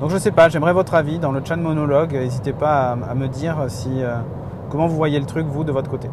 Donc 0.00 0.10
je 0.10 0.18
sais 0.18 0.30
pas, 0.30 0.50
j'aimerais 0.50 0.74
votre 0.74 0.94
avis 0.94 1.18
dans 1.18 1.32
le 1.32 1.40
chat 1.42 1.56
monologue. 1.56 2.12
N'hésitez 2.12 2.52
pas 2.52 2.98
à, 3.08 3.14
me 3.14 3.28
dire 3.28 3.64
si 3.68 4.02
euh, 4.02 4.16
comment 4.68 4.86
vous 4.86 4.96
voyez 4.96 5.18
le 5.18 5.24
truc 5.24 5.46
vous 5.46 5.64
de 5.64 5.72
votre 5.72 5.90
côté. 5.90 6.10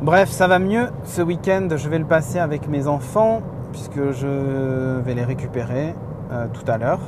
Bref, 0.00 0.30
ça 0.30 0.48
va 0.48 0.58
mieux. 0.58 0.88
Ce 1.04 1.20
week-end, 1.20 1.68
je 1.76 1.88
vais 1.90 1.98
le 1.98 2.06
passer 2.06 2.38
avec 2.38 2.68
mes 2.68 2.88
enfants 2.88 3.42
puisque 3.70 4.12
je 4.12 5.00
vais 5.00 5.14
les 5.14 5.24
récupérer 5.24 5.94
euh, 6.32 6.46
tout 6.50 6.64
à 6.66 6.78
l'heure. 6.78 7.00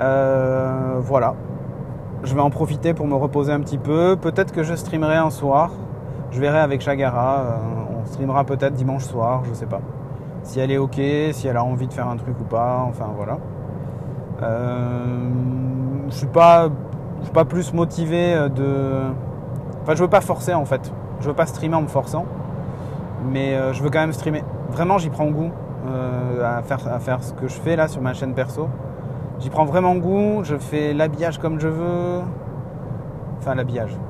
Euh, 0.00 0.98
voilà. 1.00 1.34
Je 2.22 2.34
vais 2.34 2.42
en 2.42 2.50
profiter 2.50 2.92
pour 2.92 3.06
me 3.06 3.14
reposer 3.14 3.52
un 3.52 3.60
petit 3.60 3.78
peu. 3.78 4.16
Peut-être 4.20 4.52
que 4.52 4.62
je 4.62 4.74
streamerai 4.74 5.16
un 5.16 5.30
soir. 5.30 5.70
Je 6.32 6.38
verrai 6.38 6.58
avec 6.58 6.82
Chagara. 6.82 7.60
On 7.98 8.04
streamera 8.04 8.44
peut-être 8.44 8.74
dimanche 8.74 9.04
soir, 9.04 9.42
je 9.48 9.54
sais 9.54 9.66
pas. 9.66 9.80
Si 10.48 10.60
elle 10.60 10.70
est 10.70 10.78
ok, 10.78 10.98
si 11.32 11.46
elle 11.46 11.58
a 11.58 11.62
envie 11.62 11.86
de 11.86 11.92
faire 11.92 12.08
un 12.08 12.16
truc 12.16 12.34
ou 12.40 12.44
pas. 12.44 12.82
Enfin 12.88 13.10
voilà. 13.14 13.36
Euh, 14.42 15.28
je 16.08 16.14
suis 16.14 16.26
pas, 16.26 16.70
je 17.18 17.24
suis 17.24 17.32
pas 17.34 17.44
plus 17.44 17.74
motivé 17.74 18.34
de. 18.56 19.02
Enfin, 19.82 19.94
je 19.94 20.02
veux 20.02 20.08
pas 20.08 20.22
forcer 20.22 20.54
en 20.54 20.64
fait. 20.64 20.90
Je 21.20 21.28
veux 21.28 21.34
pas 21.34 21.44
streamer 21.44 21.74
en 21.74 21.82
me 21.82 21.88
forçant, 21.88 22.24
mais 23.30 23.58
je 23.74 23.82
veux 23.82 23.90
quand 23.90 23.98
même 24.00 24.14
streamer. 24.14 24.42
Vraiment, 24.70 24.96
j'y 24.96 25.10
prends 25.10 25.26
goût 25.26 25.50
à 26.42 26.62
faire 26.62 26.88
à 26.88 26.98
faire 26.98 27.22
ce 27.22 27.34
que 27.34 27.46
je 27.46 27.54
fais 27.54 27.76
là 27.76 27.86
sur 27.86 28.00
ma 28.00 28.14
chaîne 28.14 28.32
perso. 28.32 28.70
J'y 29.40 29.50
prends 29.50 29.66
vraiment 29.66 29.96
goût, 29.96 30.44
je 30.44 30.56
fais 30.56 30.94
l'habillage 30.94 31.36
comme 31.36 31.60
je 31.60 31.68
veux. 31.68 32.22
Enfin, 33.38 33.54
l'habillage. 33.54 33.94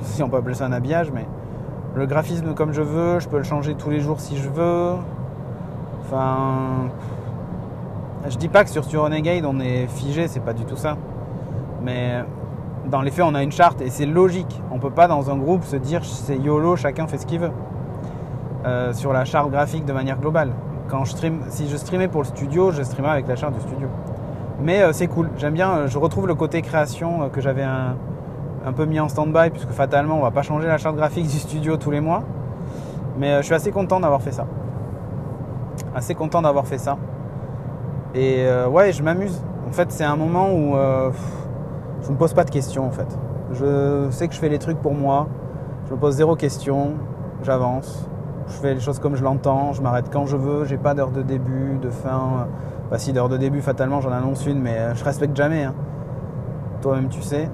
Si 0.00 0.24
on 0.24 0.28
peut 0.28 0.38
appeler 0.38 0.54
ça 0.54 0.66
un 0.66 0.72
habillage, 0.72 1.12
mais 1.12 1.26
le 1.94 2.04
graphisme 2.04 2.52
comme 2.52 2.72
je 2.72 2.82
veux, 2.82 3.20
je 3.20 3.28
peux 3.28 3.38
le 3.38 3.44
changer 3.44 3.76
tous 3.76 3.90
les 3.90 4.00
jours 4.00 4.20
si 4.20 4.36
je 4.36 4.48
veux. 4.50 4.96
Enfin. 6.06 6.90
Je 8.28 8.36
dis 8.38 8.48
pas 8.48 8.64
que 8.64 8.70
sur, 8.70 8.84
sur 8.84 9.02
Renegade 9.02 9.44
on 9.44 9.60
est 9.60 9.86
figé, 9.86 10.26
c'est 10.26 10.40
pas 10.40 10.52
du 10.52 10.64
tout 10.64 10.76
ça. 10.76 10.96
Mais 11.82 12.24
dans 12.90 13.00
les 13.00 13.10
faits, 13.10 13.24
on 13.24 13.34
a 13.34 13.42
une 13.42 13.52
charte 13.52 13.80
et 13.80 13.90
c'est 13.90 14.06
logique. 14.06 14.60
On 14.70 14.78
peut 14.78 14.90
pas 14.90 15.08
dans 15.08 15.30
un 15.30 15.36
groupe 15.36 15.64
se 15.64 15.76
dire 15.76 16.04
c'est 16.04 16.36
YOLO, 16.36 16.76
chacun 16.76 17.06
fait 17.06 17.18
ce 17.18 17.26
qu'il 17.26 17.40
veut. 17.40 17.50
Euh, 18.64 18.92
sur 18.92 19.12
la 19.12 19.24
charte 19.24 19.50
graphique 19.50 19.84
de 19.84 19.92
manière 19.92 20.18
globale. 20.18 20.50
Quand 20.88 21.04
je 21.04 21.10
stream, 21.12 21.40
si 21.48 21.68
je 21.68 21.76
streamais 21.76 22.08
pour 22.08 22.22
le 22.22 22.26
studio, 22.26 22.72
je 22.72 22.82
streamerais 22.82 23.12
avec 23.12 23.28
la 23.28 23.36
charte 23.36 23.54
du 23.54 23.60
studio. 23.60 23.88
Mais 24.60 24.82
euh, 24.82 24.92
c'est 24.92 25.06
cool, 25.06 25.30
j'aime 25.36 25.54
bien, 25.54 25.70
euh, 25.70 25.86
je 25.86 25.98
retrouve 25.98 26.26
le 26.26 26.34
côté 26.34 26.62
création 26.62 27.28
que 27.28 27.40
j'avais 27.40 27.62
un, 27.62 27.94
peu 28.74 28.86
mis 28.86 28.98
en 28.98 29.08
stand-by, 29.08 29.50
puisque 29.50 29.70
fatalement 29.70 30.18
on 30.18 30.22
va 30.22 30.32
pas 30.32 30.42
changer 30.42 30.66
la 30.66 30.78
charte 30.78 30.96
graphique 30.96 31.26
du 31.30 31.38
studio 31.38 31.76
tous 31.76 31.90
les 31.90 32.00
mois. 32.00 32.22
Mais 33.18 33.36
je 33.38 33.42
suis 33.42 33.54
assez 33.54 33.70
content 33.70 34.00
d'avoir 34.00 34.20
fait 34.20 34.32
ça. 34.32 34.46
Assez 35.96 36.14
content 36.14 36.42
d'avoir 36.42 36.66
fait 36.66 36.78
ça. 36.78 36.96
Et 38.14 38.46
ouais, 38.70 38.92
je 38.92 39.02
m'amuse. 39.02 39.42
En 39.66 39.72
fait, 39.72 39.90
c'est 39.90 40.04
un 40.04 40.14
moment 40.14 40.50
où 40.52 40.76
je 42.02 42.12
me 42.12 42.16
pose 42.16 42.34
pas 42.34 42.44
de 42.44 42.50
questions 42.50 42.86
en 42.86 42.90
fait. 42.92 43.08
Je 43.52 44.08
sais 44.10 44.28
que 44.28 44.34
je 44.34 44.38
fais 44.38 44.48
les 44.48 44.58
trucs 44.58 44.78
pour 44.78 44.94
moi. 44.94 45.26
Je 45.88 45.94
me 45.94 45.98
pose 45.98 46.14
zéro 46.14 46.36
question. 46.36 46.92
J'avance. 47.42 48.08
Je 48.48 48.52
fais 48.52 48.74
les 48.74 48.80
choses 48.80 48.98
comme 48.98 49.16
je 49.16 49.24
l'entends. 49.24 49.72
Je 49.72 49.82
m'arrête 49.82 50.10
quand 50.12 50.26
je 50.26 50.36
veux. 50.36 50.64
J'ai 50.64 50.76
pas 50.76 50.94
d'heure 50.94 51.10
de 51.10 51.22
début, 51.22 51.78
de 51.80 51.90
fin. 51.90 52.46
Pas 52.90 52.98
si 52.98 53.12
d'heure 53.12 53.28
de 53.28 53.36
début, 53.36 53.62
fatalement, 53.62 54.00
j'en 54.00 54.12
annonce 54.12 54.46
une, 54.46 54.60
mais 54.60 54.78
euh, 54.78 54.94
je 54.94 55.04
respecte 55.04 55.36
jamais. 55.36 55.64
Hein. 55.64 55.74
Toi-même, 56.82 57.08
tu 57.08 57.20
sais. 57.20 57.50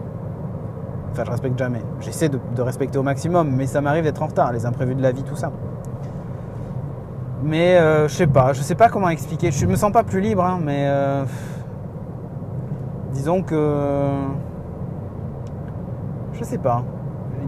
Enfin, 1.10 1.24
je 1.24 1.30
respecte 1.30 1.58
jamais. 1.58 1.80
J'essaie 2.00 2.28
de, 2.28 2.38
respecter 2.62 2.98
au 2.98 3.02
maximum, 3.02 3.50
mais 3.50 3.66
ça 3.66 3.80
m'arrive 3.80 4.04
d'être 4.04 4.22
en 4.22 4.26
retard, 4.26 4.52
les 4.52 4.66
imprévus 4.66 4.94
de 4.94 5.02
la 5.02 5.12
vie, 5.12 5.22
tout 5.22 5.36
ça. 5.36 5.50
Mais 7.42 7.76
euh, 7.76 8.06
je 8.06 8.14
sais 8.14 8.26
pas, 8.26 8.52
je 8.52 8.62
sais 8.62 8.76
pas 8.76 8.88
comment 8.88 9.08
expliquer. 9.08 9.50
Je 9.50 9.66
me 9.66 9.74
sens 9.74 9.90
pas 9.90 10.04
plus 10.04 10.20
libre, 10.20 10.44
hein, 10.44 10.60
mais 10.62 10.86
euh, 10.86 11.24
disons 13.12 13.42
que 13.42 14.08
je 16.32 16.44
sais 16.44 16.58
pas. 16.58 16.84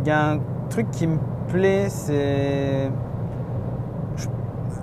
Il 0.00 0.07
y 0.07 0.11
a 0.11 0.30
un 0.33 0.40
truc 0.68 0.90
qui 0.90 1.07
me 1.07 1.18
plaît, 1.48 1.88
c'est 1.88 2.90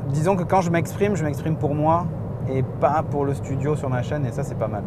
disons 0.09 0.35
que 0.35 0.43
quand 0.43 0.61
je 0.61 0.69
m'exprime, 0.69 1.15
je 1.15 1.23
m'exprime 1.23 1.55
pour 1.55 1.73
moi 1.75 2.05
et 2.49 2.63
pas 2.63 3.03
pour 3.09 3.25
le 3.25 3.33
studio 3.33 3.75
sur 3.75 3.89
ma 3.89 4.01
chaîne 4.03 4.25
et 4.25 4.31
ça 4.31 4.43
c'est 4.43 4.57
pas 4.57 4.67
mal. 4.67 4.83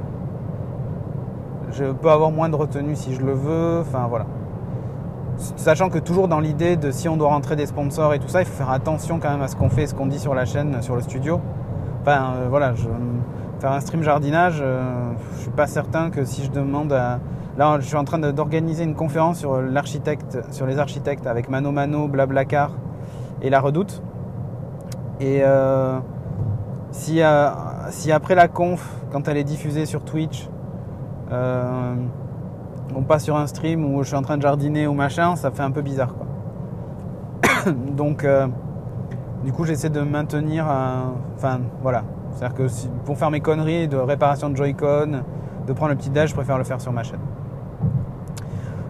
Je 1.70 1.92
peux 1.92 2.10
avoir 2.10 2.30
moins 2.30 2.48
de 2.48 2.56
retenue 2.56 2.96
si 2.96 3.14
je 3.14 3.20
le 3.20 3.32
veux, 3.32 3.80
enfin 3.80 4.06
voilà. 4.08 4.26
Sachant 5.36 5.88
que 5.88 5.98
toujours 5.98 6.28
dans 6.28 6.40
l'idée 6.40 6.76
de 6.76 6.90
si 6.90 7.08
on 7.08 7.16
doit 7.16 7.28
rentrer 7.28 7.56
des 7.56 7.66
sponsors 7.66 8.14
et 8.14 8.18
tout 8.18 8.28
ça, 8.28 8.42
il 8.42 8.46
faut 8.46 8.54
faire 8.54 8.70
attention 8.70 9.18
quand 9.18 9.30
même 9.30 9.42
à 9.42 9.48
ce 9.48 9.56
qu'on 9.56 9.68
fait, 9.68 9.86
ce 9.86 9.94
qu'on 9.94 10.06
dit 10.06 10.18
sur 10.18 10.34
la 10.34 10.44
chaîne, 10.44 10.80
sur 10.80 10.94
le 10.94 11.00
studio. 11.00 11.40
Enfin 12.02 12.34
euh, 12.36 12.46
voilà, 12.48 12.74
je, 12.74 12.88
faire 13.58 13.72
un 13.72 13.80
stream 13.80 14.02
jardinage, 14.02 14.58
je 14.58 14.64
euh, 14.64 15.12
je 15.36 15.40
suis 15.42 15.50
pas 15.50 15.66
certain 15.66 16.10
que 16.10 16.24
si 16.24 16.44
je 16.44 16.50
demande 16.50 16.92
à... 16.92 17.18
Là 17.56 17.78
je 17.80 17.86
suis 17.86 17.96
en 17.96 18.04
train 18.04 18.18
d'organiser 18.18 18.84
une 18.84 18.94
conférence 18.94 19.38
sur 19.38 19.60
l'architecte, 19.60 20.38
sur 20.50 20.66
les 20.66 20.78
architectes 20.78 21.26
avec 21.26 21.48
Mano 21.48 21.70
Mano, 21.72 22.08
Blablacar 22.08 22.70
et 23.42 23.50
La 23.50 23.60
Redoute. 23.60 24.02
Et 25.20 25.40
euh, 25.42 25.98
si, 26.90 27.22
euh, 27.22 27.50
si, 27.90 28.10
après 28.12 28.34
la 28.34 28.48
conf, 28.48 28.88
quand 29.12 29.28
elle 29.28 29.36
est 29.36 29.44
diffusée 29.44 29.86
sur 29.86 30.04
Twitch, 30.04 30.48
on 32.94 33.02
passe 33.02 33.24
sur 33.24 33.36
un 33.36 33.46
stream 33.46 33.84
où 33.84 34.02
je 34.02 34.08
suis 34.08 34.16
en 34.16 34.22
train 34.22 34.36
de 34.36 34.42
jardiner 34.42 34.86
ou 34.86 34.94
machin, 34.94 35.36
ça 35.36 35.50
fait 35.50 35.62
un 35.62 35.70
peu 35.70 35.82
bizarre. 35.82 36.14
Quoi. 36.14 37.72
Donc, 37.72 38.24
euh, 38.24 38.46
du 39.44 39.52
coup, 39.52 39.64
j'essaie 39.64 39.90
de 39.90 40.00
maintenir. 40.00 40.66
Enfin, 41.36 41.60
voilà. 41.82 42.02
C'est-à-dire 42.32 42.56
que 42.56 42.66
pour 43.04 43.16
faire 43.16 43.30
mes 43.30 43.40
conneries 43.40 43.88
de 43.88 43.96
réparation 43.96 44.50
de 44.50 44.56
Joy-Con, 44.56 45.22
de 45.66 45.72
prendre 45.72 45.92
le 45.92 45.96
petit 45.96 46.10
déj, 46.10 46.30
je 46.30 46.34
préfère 46.34 46.58
le 46.58 46.64
faire 46.64 46.80
sur 46.80 46.92
ma 46.92 47.02
chaîne. 47.02 47.20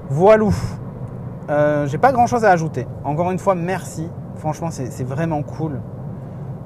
Voilou. 0.08 0.54
J'ai 1.48 1.98
pas 1.98 2.12
grand 2.12 2.26
chose 2.26 2.44
à 2.44 2.50
ajouter. 2.50 2.86
Encore 3.04 3.30
une 3.30 3.38
fois, 3.38 3.54
merci. 3.54 4.08
Franchement, 4.36 4.70
c'est 4.70 5.04
vraiment 5.04 5.42
cool. 5.42 5.80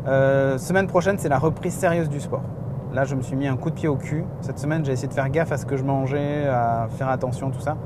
Euh, 0.06 0.56
semaine 0.58 0.86
prochaine, 0.86 1.18
c'est 1.18 1.28
la 1.28 1.38
reprise 1.38 1.74
sérieuse 1.74 2.08
du 2.08 2.20
sport. 2.20 2.42
Là, 2.92 3.04
je 3.04 3.14
me 3.14 3.22
suis 3.22 3.36
mis 3.36 3.46
un 3.46 3.56
coup 3.56 3.70
de 3.70 3.74
pied 3.74 3.88
au 3.88 3.96
cul. 3.96 4.24
Cette 4.40 4.58
semaine, 4.58 4.84
j'ai 4.84 4.92
essayé 4.92 5.08
de 5.08 5.14
faire 5.14 5.28
gaffe 5.28 5.52
à 5.52 5.56
ce 5.58 5.66
que 5.66 5.76
je 5.76 5.84
mangeais, 5.84 6.46
à 6.46 6.86
faire 6.90 7.08
attention, 7.08 7.50
tout 7.50 7.60
ça. 7.60 7.76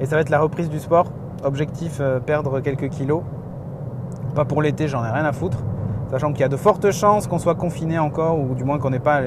Et 0.00 0.06
ça 0.06 0.16
va 0.16 0.22
être 0.22 0.30
la 0.30 0.40
reprise 0.40 0.68
du 0.68 0.78
sport. 0.78 1.06
Objectif, 1.44 1.98
euh, 2.00 2.20
perdre 2.20 2.60
quelques 2.60 2.88
kilos. 2.88 3.22
Pas 4.34 4.44
pour 4.44 4.62
l'été, 4.62 4.88
j'en 4.88 5.04
ai 5.04 5.10
rien 5.10 5.24
à 5.24 5.32
foutre. 5.32 5.58
Sachant 6.10 6.32
qu'il 6.32 6.40
y 6.40 6.44
a 6.44 6.48
de 6.48 6.56
fortes 6.56 6.90
chances 6.90 7.28
qu'on 7.28 7.38
soit 7.38 7.54
confiné 7.54 7.98
encore, 7.98 8.38
ou 8.40 8.54
du 8.54 8.64
moins 8.64 8.78
qu'on 8.78 8.90
n'ait 8.90 8.98
pas, 8.98 9.20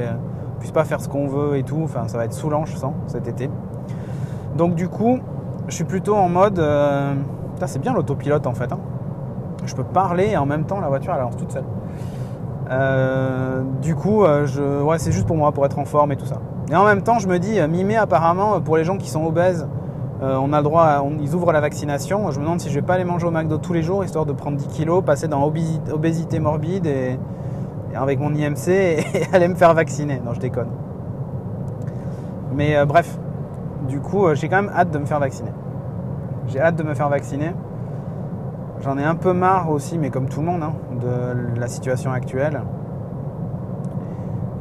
puisse 0.59 0.71
pas 0.71 0.83
faire 0.83 0.99
ce 0.99 1.07
qu'on 1.07 1.27
veut 1.27 1.57
et 1.57 1.63
tout. 1.63 1.81
Enfin, 1.83 2.07
ça 2.07 2.17
va 2.17 2.25
être 2.25 2.33
saoulant, 2.33 2.65
je 2.65 2.75
sens, 2.75 2.93
cet 3.07 3.27
été. 3.27 3.49
Donc 4.57 4.75
du 4.75 4.89
coup, 4.89 5.19
je 5.67 5.75
suis 5.75 5.85
plutôt 5.85 6.15
en 6.15 6.29
mode... 6.29 6.59
Euh... 6.59 7.13
c'est 7.65 7.79
bien 7.79 7.93
l'autopilote 7.93 8.45
en 8.45 8.53
fait. 8.53 8.71
Hein. 8.71 8.79
Je 9.65 9.75
peux 9.75 9.83
parler 9.83 10.31
et 10.31 10.37
en 10.37 10.45
même 10.45 10.65
temps 10.65 10.81
la 10.81 10.89
voiture 10.89 11.13
elle 11.13 11.21
avance 11.21 11.37
toute 11.37 11.51
seule. 11.51 11.63
Euh, 12.73 13.61
du 13.81 13.95
coup, 13.95 14.23
euh, 14.23 14.81
ouais, 14.81 14.97
c'est 14.97 15.11
juste 15.11 15.27
pour 15.27 15.37
moi, 15.37 15.51
pour 15.51 15.65
être 15.65 15.79
en 15.79 15.85
forme 15.85 16.11
et 16.11 16.15
tout 16.15 16.25
ça. 16.25 16.39
Et 16.71 16.75
en 16.75 16.85
même 16.85 17.03
temps, 17.03 17.19
je 17.19 17.27
me 17.27 17.37
dis, 17.37 17.59
euh, 17.59 17.67
mi 17.67 17.95
apparemment, 17.95 18.59
pour 18.61 18.77
les 18.77 18.83
gens 18.83 18.97
qui 18.97 19.09
sont 19.09 19.25
obèses, 19.25 19.67
on 20.21 20.53
a 20.53 20.57
le 20.59 20.63
droit, 20.63 21.05
ils 21.19 21.35
ouvrent 21.35 21.51
la 21.51 21.59
vaccination. 21.59 22.31
Je 22.31 22.39
me 22.39 22.45
demande 22.45 22.61
si 22.61 22.69
je 22.69 22.75
vais 22.75 22.81
pas 22.81 22.93
aller 22.93 23.03
manger 23.03 23.27
au 23.27 23.31
McDo 23.31 23.57
tous 23.57 23.73
les 23.73 23.83
jours, 23.83 24.05
histoire 24.05 24.25
de 24.25 24.31
prendre 24.31 24.55
10 24.55 24.67
kilos, 24.67 25.03
passer 25.03 25.27
dans 25.27 25.43
obésité, 25.43 26.39
morbide 26.39 26.85
et, 26.85 27.19
avec 27.93 28.21
mon 28.21 28.33
IMC 28.33 28.67
et, 28.69 29.03
aller 29.33 29.49
me 29.49 29.55
faire 29.55 29.73
vacciner. 29.73 30.21
Non, 30.25 30.33
je 30.33 30.39
déconne. 30.39 30.69
Mais 32.55 32.85
bref, 32.85 33.19
du 33.89 33.99
coup, 33.99 34.33
j'ai 34.33 34.47
quand 34.47 34.61
même 34.61 34.71
hâte 34.73 34.91
de 34.91 34.97
me 34.97 35.05
faire 35.05 35.19
vacciner. 35.19 35.51
J'ai 36.47 36.61
hâte 36.61 36.77
de 36.77 36.83
me 36.83 36.93
faire 36.93 37.09
vacciner. 37.09 37.51
J'en 38.83 38.97
ai 38.97 39.03
un 39.03 39.15
peu 39.15 39.31
marre 39.31 39.69
aussi, 39.69 39.97
mais 39.97 40.09
comme 40.09 40.27
tout 40.27 40.41
le 40.41 40.45
monde, 40.45 40.61
hein, 40.61 40.73
de 40.99 41.59
la 41.59 41.67
situation 41.67 42.11
actuelle. 42.11 42.61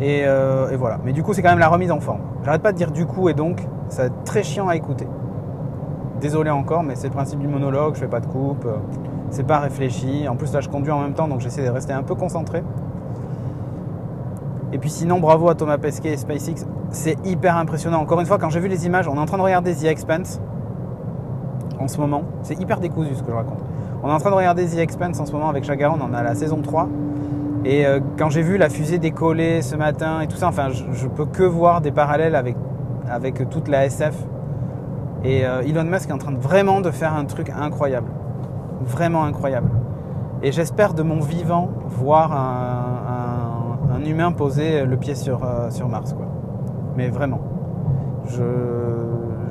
Euh, 0.00 0.70
et, 0.70 0.76
voilà. 0.76 0.98
Mais 1.04 1.12
du 1.12 1.22
coup, 1.22 1.32
c'est 1.32 1.42
quand 1.42 1.50
même 1.50 1.58
la 1.58 1.68
remise 1.68 1.90
en 1.90 2.00
forme. 2.00 2.20
J'arrête 2.44 2.62
pas 2.62 2.72
de 2.72 2.76
dire 2.76 2.90
du 2.90 3.06
coup 3.06 3.28
et 3.28 3.34
donc, 3.34 3.66
c'est 3.88 4.24
très 4.24 4.42
chiant 4.42 4.68
à 4.68 4.76
écouter. 4.76 5.06
Désolé 6.20 6.50
encore, 6.50 6.82
mais 6.82 6.94
c'est 6.94 7.08
le 7.08 7.12
principe 7.12 7.40
du 7.40 7.48
monologue, 7.48 7.94
je 7.94 8.00
fais 8.00 8.08
pas 8.08 8.20
de 8.20 8.26
coupe, 8.26 8.64
euh, 8.64 8.76
c'est 9.30 9.46
pas 9.46 9.58
réfléchi. 9.58 10.28
En 10.28 10.36
plus, 10.36 10.52
là, 10.52 10.60
je 10.60 10.68
conduis 10.68 10.92
en 10.92 11.00
même 11.00 11.14
temps, 11.14 11.26
donc 11.26 11.40
j'essaie 11.40 11.64
de 11.64 11.70
rester 11.70 11.92
un 11.92 12.02
peu 12.02 12.14
concentré. 12.14 12.62
Et 14.72 14.78
puis 14.78 14.88
sinon, 14.90 15.18
bravo 15.18 15.48
à 15.48 15.54
Thomas 15.54 15.78
Pesquet 15.78 16.12
et 16.12 16.16
SpaceX. 16.16 16.64
C'est 16.90 17.16
hyper 17.26 17.56
impressionnant. 17.56 18.00
Encore 18.00 18.20
une 18.20 18.26
fois, 18.26 18.38
quand 18.38 18.50
j'ai 18.50 18.60
vu 18.60 18.68
les 18.68 18.86
images, 18.86 19.08
on 19.08 19.16
est 19.16 19.20
en 19.20 19.26
train 19.26 19.38
de 19.38 19.42
regarder 19.42 19.74
The 19.74 19.84
Expanse 19.84 20.40
en 21.78 21.88
ce 21.88 21.98
moment. 22.00 22.22
C'est 22.42 22.58
hyper 22.60 22.80
décousu 22.80 23.14
ce 23.14 23.22
que 23.22 23.30
je 23.30 23.36
raconte. 23.36 23.71
On 24.04 24.08
est 24.08 24.12
en 24.12 24.18
train 24.18 24.30
de 24.30 24.34
regarder 24.34 24.66
The 24.66 24.78
Expanse 24.78 25.20
en 25.20 25.26
ce 25.26 25.32
moment 25.32 25.48
avec 25.48 25.62
Chagrin. 25.62 25.94
On 25.96 26.02
en 26.02 26.12
a 26.12 26.24
la 26.24 26.34
saison 26.34 26.60
3. 26.60 26.88
Et 27.64 27.86
euh, 27.86 28.00
quand 28.18 28.30
j'ai 28.30 28.42
vu 28.42 28.58
la 28.58 28.68
fusée 28.68 28.98
décoller 28.98 29.62
ce 29.62 29.76
matin 29.76 30.20
et 30.20 30.26
tout 30.26 30.36
ça, 30.36 30.48
enfin, 30.48 30.70
je, 30.70 30.82
je 30.92 31.06
peux 31.06 31.24
que 31.24 31.44
voir 31.44 31.80
des 31.80 31.92
parallèles 31.92 32.34
avec, 32.34 32.56
toute 33.48 33.68
la 33.68 33.86
SF. 33.86 34.16
Et 35.22 35.46
euh, 35.46 35.62
Elon 35.62 35.84
Musk 35.84 36.10
est 36.10 36.12
en 36.12 36.18
train 36.18 36.32
de 36.32 36.40
vraiment 36.40 36.80
de 36.80 36.90
faire 36.90 37.14
un 37.14 37.24
truc 37.26 37.50
incroyable. 37.50 38.10
Vraiment 38.80 39.22
incroyable. 39.22 39.70
Et 40.42 40.50
j'espère 40.50 40.94
de 40.94 41.04
mon 41.04 41.20
vivant 41.20 41.68
voir 41.86 42.32
un, 42.32 44.04
humain 44.04 44.32
poser 44.32 44.84
le 44.84 44.96
pied 44.96 45.14
sur, 45.14 45.44
euh, 45.44 45.70
sur 45.70 45.88
Mars. 45.88 46.12
Quoi. 46.12 46.26
Mais 46.96 47.08
vraiment. 47.08 47.38
Je, 48.26 48.42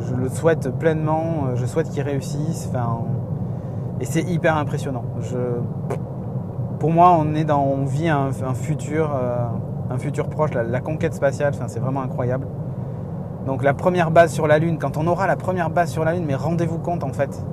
je, 0.02 0.14
le 0.14 0.28
souhaite 0.28 0.78
pleinement. 0.78 1.56
Je 1.56 1.66
souhaite 1.66 1.90
qu'il 1.90 2.02
réussisse. 2.02 2.68
Enfin, 2.70 3.06
et 4.02 4.06
c'est 4.06 4.24
hyper 4.24 4.58
impressionnant. 4.58 5.06
Pour 6.80 6.90
moi, 6.90 7.12
on, 7.12 7.86
vit 7.86 8.10
un, 8.10 8.32
un 8.46 8.54
futur, 8.56 9.12
euh, 9.16 9.46
un 9.92 9.98
futur 10.00 10.28
proche. 10.28 10.50
La, 10.54 10.82
conquête 10.82 11.14
spatiale, 11.14 11.54
c'est 11.68 11.80
vraiment 11.80 12.02
incroyable. 12.02 12.48
Donc 13.46 13.64
la 13.64 13.76
première 13.76 14.10
base 14.10 14.34
sur 14.34 14.48
la 14.48 14.58
Lune, 14.58 14.80
quand 14.80 14.98
on 14.98 15.06
aura 15.06 15.28
la 15.28 15.36
première 15.36 15.70
base 15.70 15.92
sur 15.92 16.04
la 16.04 16.14
Lune, 16.14 16.26
mais 16.26 16.36
rendez-vous 16.36 16.80
compte 16.80 17.04
en 17.04 17.14
fait, 17.14 17.44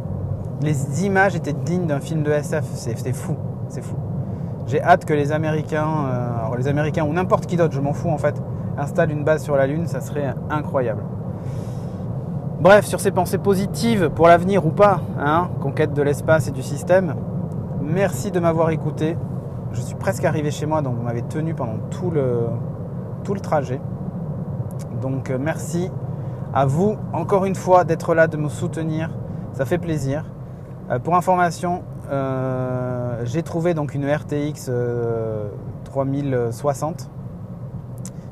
les 0.62 1.04
images 1.04 1.36
étaient 1.36 1.52
dignes 1.52 1.86
d'un 1.86 2.00
film 2.00 2.22
de 2.22 2.30
SF, 2.30 2.64
c'est 2.74 3.12
fou, 3.12 3.36
c'est 3.68 3.82
fou. 3.82 3.96
J'ai 4.66 4.82
hâte 4.82 5.04
que 5.04 5.14
les 5.14 5.32
Américains, 5.32 5.88
euh, 6.10 6.56
les 6.56 6.68
Américains 6.68 7.04
ou 7.04 7.12
n'importe 7.12 7.46
qui 7.46 7.56
d'autre, 7.56 7.74
je 7.74 7.80
m'en 7.80 7.94
fous 7.94 8.10
en 8.10 8.18
fait, 8.18 8.34
installent 8.76 9.12
une 9.12 9.24
base 9.24 9.42
sur 9.42 9.56
la 9.56 9.66
Lune, 9.66 9.86
ça 9.86 10.00
serait 10.00 10.34
incroyable. 10.50 11.02
Bref, 12.60 12.86
sur 12.86 12.98
ces 12.98 13.12
pensées 13.12 13.38
positives 13.38 14.10
pour 14.10 14.26
l'avenir 14.26 14.66
ou 14.66 14.70
pas, 14.70 15.00
hein, 15.16 15.48
conquête 15.60 15.94
de 15.94 16.02
l'espace 16.02 16.48
et 16.48 16.50
du 16.50 16.62
système, 16.62 17.14
merci 17.80 18.32
de 18.32 18.40
m'avoir 18.40 18.70
écouté. 18.70 19.16
Je 19.70 19.80
suis 19.80 19.94
presque 19.94 20.24
arrivé 20.24 20.50
chez 20.50 20.66
moi, 20.66 20.82
donc 20.82 20.96
vous 20.96 21.02
m'avez 21.02 21.22
tenu 21.22 21.54
pendant 21.54 21.78
tout 21.90 22.10
le, 22.10 22.48
trajet. 23.40 23.80
Donc 25.00 25.30
euh, 25.30 25.38
merci 25.38 25.90
à 26.52 26.66
vous 26.66 26.96
encore 27.12 27.44
une 27.44 27.54
fois 27.54 27.84
d'être 27.84 28.14
là, 28.14 28.26
de 28.26 28.36
me 28.36 28.48
soutenir. 28.48 29.10
Ça 29.52 29.64
fait 29.64 29.78
plaisir. 29.78 30.24
Euh, 30.90 30.98
pour 30.98 31.14
information, 31.14 31.82
euh, 32.10 33.22
j'ai 33.24 33.44
trouvé 33.44 33.74
donc 33.74 33.94
une 33.94 34.04
RTX 34.10 34.66
euh, 34.68 35.48
3060 35.84 37.10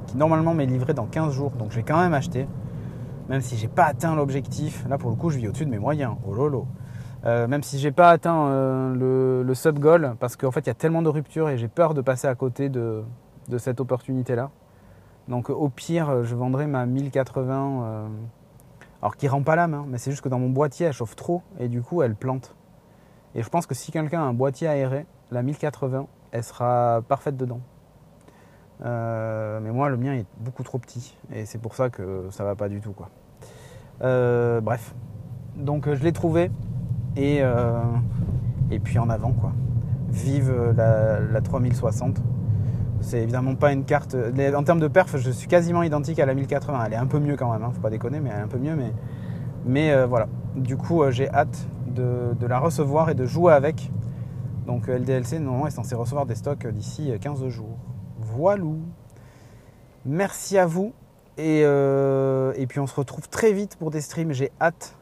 qui 0.06 0.16
normalement 0.16 0.54
m'est 0.54 0.66
livrée 0.66 0.94
dans 0.94 1.06
15 1.06 1.32
jours. 1.32 1.52
Donc 1.52 1.70
je 1.70 1.76
vais 1.76 1.82
quand 1.82 2.00
même 2.00 2.14
acheter. 2.14 2.48
Même 3.28 3.40
si 3.40 3.56
j'ai 3.56 3.68
pas 3.68 3.84
atteint 3.84 4.14
l'objectif. 4.14 4.86
Là 4.88 4.98
pour 4.98 5.10
le 5.10 5.16
coup 5.16 5.30
je 5.30 5.38
vis 5.38 5.48
au-dessus 5.48 5.66
de 5.66 5.70
mes 5.70 5.78
moyens. 5.78 6.14
Oh 6.26 6.34
lolo. 6.34 6.66
Euh, 7.24 7.48
même 7.48 7.62
si 7.62 7.78
j'ai 7.78 7.90
pas 7.90 8.10
atteint 8.10 8.46
euh, 8.46 8.94
le, 8.94 9.42
le 9.42 9.54
sub 9.54 9.80
goal 9.80 10.14
parce 10.20 10.36
qu'en 10.36 10.52
fait 10.52 10.60
il 10.60 10.66
y 10.68 10.70
a 10.70 10.74
tellement 10.74 11.02
de 11.02 11.08
ruptures 11.08 11.48
et 11.48 11.58
j'ai 11.58 11.66
peur 11.66 11.92
de 11.94 12.00
passer 12.00 12.28
à 12.28 12.34
côté 12.36 12.68
de, 12.68 13.02
cette 13.58 13.80
opportunité 13.80 14.36
là. 14.36 14.50
Donc 15.28 15.50
au 15.50 15.68
pire, 15.68 16.22
je 16.22 16.36
vendrai 16.36 16.68
ma 16.68 16.86
1080, 16.86 17.82
euh, 17.82 18.08
alors 19.02 19.16
qui 19.16 19.26
rend 19.26 19.42
pas 19.42 19.56
l'âme, 19.56 19.74
hein, 19.74 19.84
mais 19.88 19.98
c'est 19.98 20.12
juste 20.12 20.22
que 20.22 20.28
dans 20.28 20.38
mon 20.38 20.50
boîtier, 20.50 20.86
elle 20.86 20.92
chauffe 20.92 21.16
trop 21.16 21.42
et 21.58 21.66
du 21.66 21.82
coup, 21.82 22.02
elle 22.02 22.14
plante. 22.14 22.54
Et 23.34 23.42
je 23.42 23.48
pense 23.48 23.66
que 23.66 23.74
si 23.74 23.90
quelqu'un 23.90 24.20
a 24.20 24.24
un 24.24 24.32
boîtier 24.32 24.68
aéré, 24.68 25.04
la 25.32 25.42
1080, 25.42 26.06
elle 26.30 26.44
sera 26.44 27.02
parfaite 27.08 27.36
dedans. 27.36 27.60
Euh, 28.84 29.60
mais 29.62 29.70
moi, 29.70 29.88
le 29.88 29.96
mien 29.96 30.14
est 30.14 30.26
beaucoup 30.38 30.62
trop 30.62 30.78
petit 30.78 31.16
et 31.32 31.46
c'est 31.46 31.58
pour 31.58 31.74
ça 31.74 31.90
que 31.90 32.26
ça 32.30 32.44
va 32.44 32.54
pas 32.54 32.68
du 32.68 32.80
tout, 32.80 32.92
quoi. 32.92 33.08
Euh, 34.02 34.60
bref, 34.60 34.94
donc 35.56 35.92
je 35.92 36.02
l'ai 36.02 36.12
trouvé 36.12 36.50
et 37.16 37.40
et 38.70 38.78
puis 38.80 38.98
en 38.98 39.08
avant, 39.08 39.32
quoi. 39.32 39.52
Vive 40.10 40.72
la, 40.76 41.20
la 41.20 41.40
3060. 41.40 42.20
C'est 43.00 43.22
évidemment 43.22 43.54
pas 43.54 43.72
une 43.72 43.84
carte. 43.84 44.16
En 44.54 44.62
termes 44.62 44.80
de 44.80 44.88
perf, 44.88 45.16
je 45.16 45.30
suis 45.30 45.48
quasiment 45.48 45.82
identique 45.82 46.18
à 46.18 46.26
la 46.26 46.34
1080. 46.34 46.84
Elle 46.86 46.92
est 46.92 46.96
un 46.96 47.06
peu 47.06 47.18
mieux 47.18 47.36
quand 47.36 47.52
même, 47.52 47.62
hein, 47.62 47.70
faut 47.72 47.80
pas 47.80 47.90
déconner, 47.90 48.20
mais 48.20 48.30
elle 48.30 48.40
est 48.40 48.42
un 48.42 48.48
peu 48.48 48.58
mieux. 48.58 48.74
Mais, 48.74 48.92
mais 49.64 49.92
euh, 49.92 50.06
voilà. 50.06 50.28
Du 50.56 50.76
coup, 50.76 51.02
euh, 51.02 51.10
j'ai 51.10 51.28
hâte 51.30 51.68
de, 51.86 52.34
de, 52.38 52.46
la 52.46 52.58
recevoir 52.58 53.10
et 53.10 53.14
de 53.14 53.26
jouer 53.26 53.52
avec. 53.52 53.90
Donc 54.66 54.88
LDLC, 54.88 55.38
normalement, 55.38 55.66
est 55.66 55.70
censé 55.70 55.94
recevoir 55.94 56.26
des 56.26 56.34
stocks 56.34 56.66
d'ici 56.66 57.12
15 57.20 57.46
jours. 57.48 57.78
Voilou. 58.36 58.78
Merci 60.04 60.58
à 60.58 60.66
vous. 60.66 60.92
Et, 61.38 61.62
euh, 61.64 62.52
et, 62.56 62.66
puis 62.66 62.80
on 62.80 62.86
se 62.86 62.94
retrouve 62.94 63.28
très 63.28 63.52
vite 63.52 63.76
pour 63.76 63.90
des 63.90 64.00
streams. 64.00 64.32
J'ai 64.32 64.52
hâte. 64.60 64.96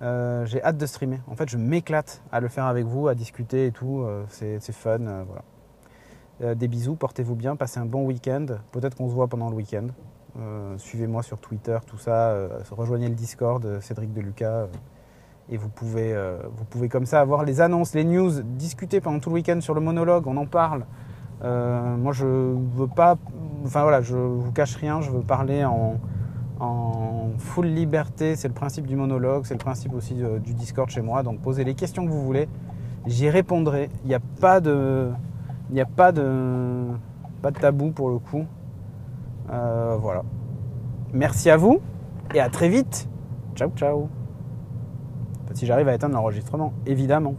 Euh, 0.00 0.44
j'ai 0.46 0.62
hâte 0.62 0.76
de 0.76 0.86
streamer. 0.86 1.20
En 1.28 1.36
fait, 1.36 1.48
je 1.48 1.56
m'éclate 1.56 2.22
à 2.32 2.40
le 2.40 2.48
faire 2.48 2.66
avec 2.66 2.84
vous, 2.84 3.08
à 3.08 3.14
discuter 3.14 3.66
et 3.66 3.72
tout. 3.72 4.06
c'est 4.28 4.60
fun. 4.72 4.98
voilà. 4.98 5.42
Euh, 6.42 6.54
des 6.54 6.66
bisous, 6.66 6.96
portez-vous 6.96 7.36
bien, 7.36 7.56
passez 7.56 7.78
un 7.78 7.86
bon 7.86 8.04
week-end. 8.04 8.46
Peut-être 8.72 8.96
qu'on 8.96 9.08
se 9.08 9.14
voit 9.14 9.28
pendant 9.28 9.48
le 9.48 9.56
week-end. 9.56 9.88
Euh, 10.38 10.76
Suivez-moi 10.78 11.22
sur 11.22 11.38
Twitter, 11.38 11.78
tout 11.86 11.98
ça. 11.98 12.30
Euh, 12.30 12.48
rejoignez 12.70 13.08
le 13.08 13.14
Discord, 13.14 13.64
euh, 13.64 13.80
Cédric 13.80 14.12
Deluca. 14.12 14.50
Euh, 14.50 14.66
et 15.50 15.56
vous 15.56 15.68
pouvez 15.68 16.88
comme 16.88 17.04
ça 17.04 17.20
avoir 17.20 17.44
les 17.44 17.60
annonces, 17.60 17.94
les 17.94 18.04
news, 18.04 18.42
discuter 18.42 19.00
pendant 19.00 19.18
tout 19.18 19.28
le 19.28 19.34
week-end 19.34 19.60
sur 19.60 19.74
le 19.74 19.80
monologue, 19.80 20.26
on 20.26 20.36
en 20.36 20.46
parle. 20.46 20.86
Moi, 21.42 22.12
je 22.12 22.26
veux 22.26 22.88
pas. 22.88 23.16
Enfin 23.64 23.82
voilà, 23.82 24.00
je 24.00 24.16
vous 24.16 24.52
cache 24.52 24.76
rien, 24.76 25.00
je 25.00 25.10
veux 25.10 25.22
parler 25.22 25.64
en, 25.64 25.98
en 26.60 27.30
full 27.38 27.66
liberté. 27.66 28.36
C'est 28.36 28.48
le 28.48 28.54
principe 28.54 28.86
du 28.86 28.96
monologue, 28.96 29.44
c'est 29.44 29.54
le 29.54 29.58
principe 29.58 29.94
aussi 29.94 30.14
du 30.14 30.54
Discord 30.54 30.88
chez 30.88 31.02
moi. 31.02 31.22
Donc 31.22 31.40
posez 31.40 31.64
les 31.64 31.74
questions 31.74 32.04
que 32.04 32.10
vous 32.10 32.22
voulez, 32.22 32.48
j'y 33.06 33.30
répondrai. 33.30 33.90
Il 34.04 34.08
n'y 34.08 34.14
a 34.14 34.20
pas 34.40 34.60
de. 34.60 35.10
Il 35.70 35.74
n'y 35.74 35.80
a 35.80 35.86
pas 35.86 36.12
de, 36.12 36.88
pas 37.40 37.50
de 37.50 37.58
tabou 37.58 37.92
pour 37.92 38.10
le 38.10 38.18
coup. 38.18 38.44
Euh, 39.50 39.96
voilà. 39.98 40.22
Merci 41.12 41.50
à 41.50 41.56
vous 41.56 41.80
et 42.34 42.40
à 42.40 42.50
très 42.50 42.68
vite. 42.68 43.08
Ciao, 43.54 43.70
ciao. 43.74 44.08
Si 45.54 45.66
j'arrive 45.66 45.88
à 45.88 45.94
éteindre 45.94 46.14
l'enregistrement, 46.14 46.72
évidemment. 46.86 47.34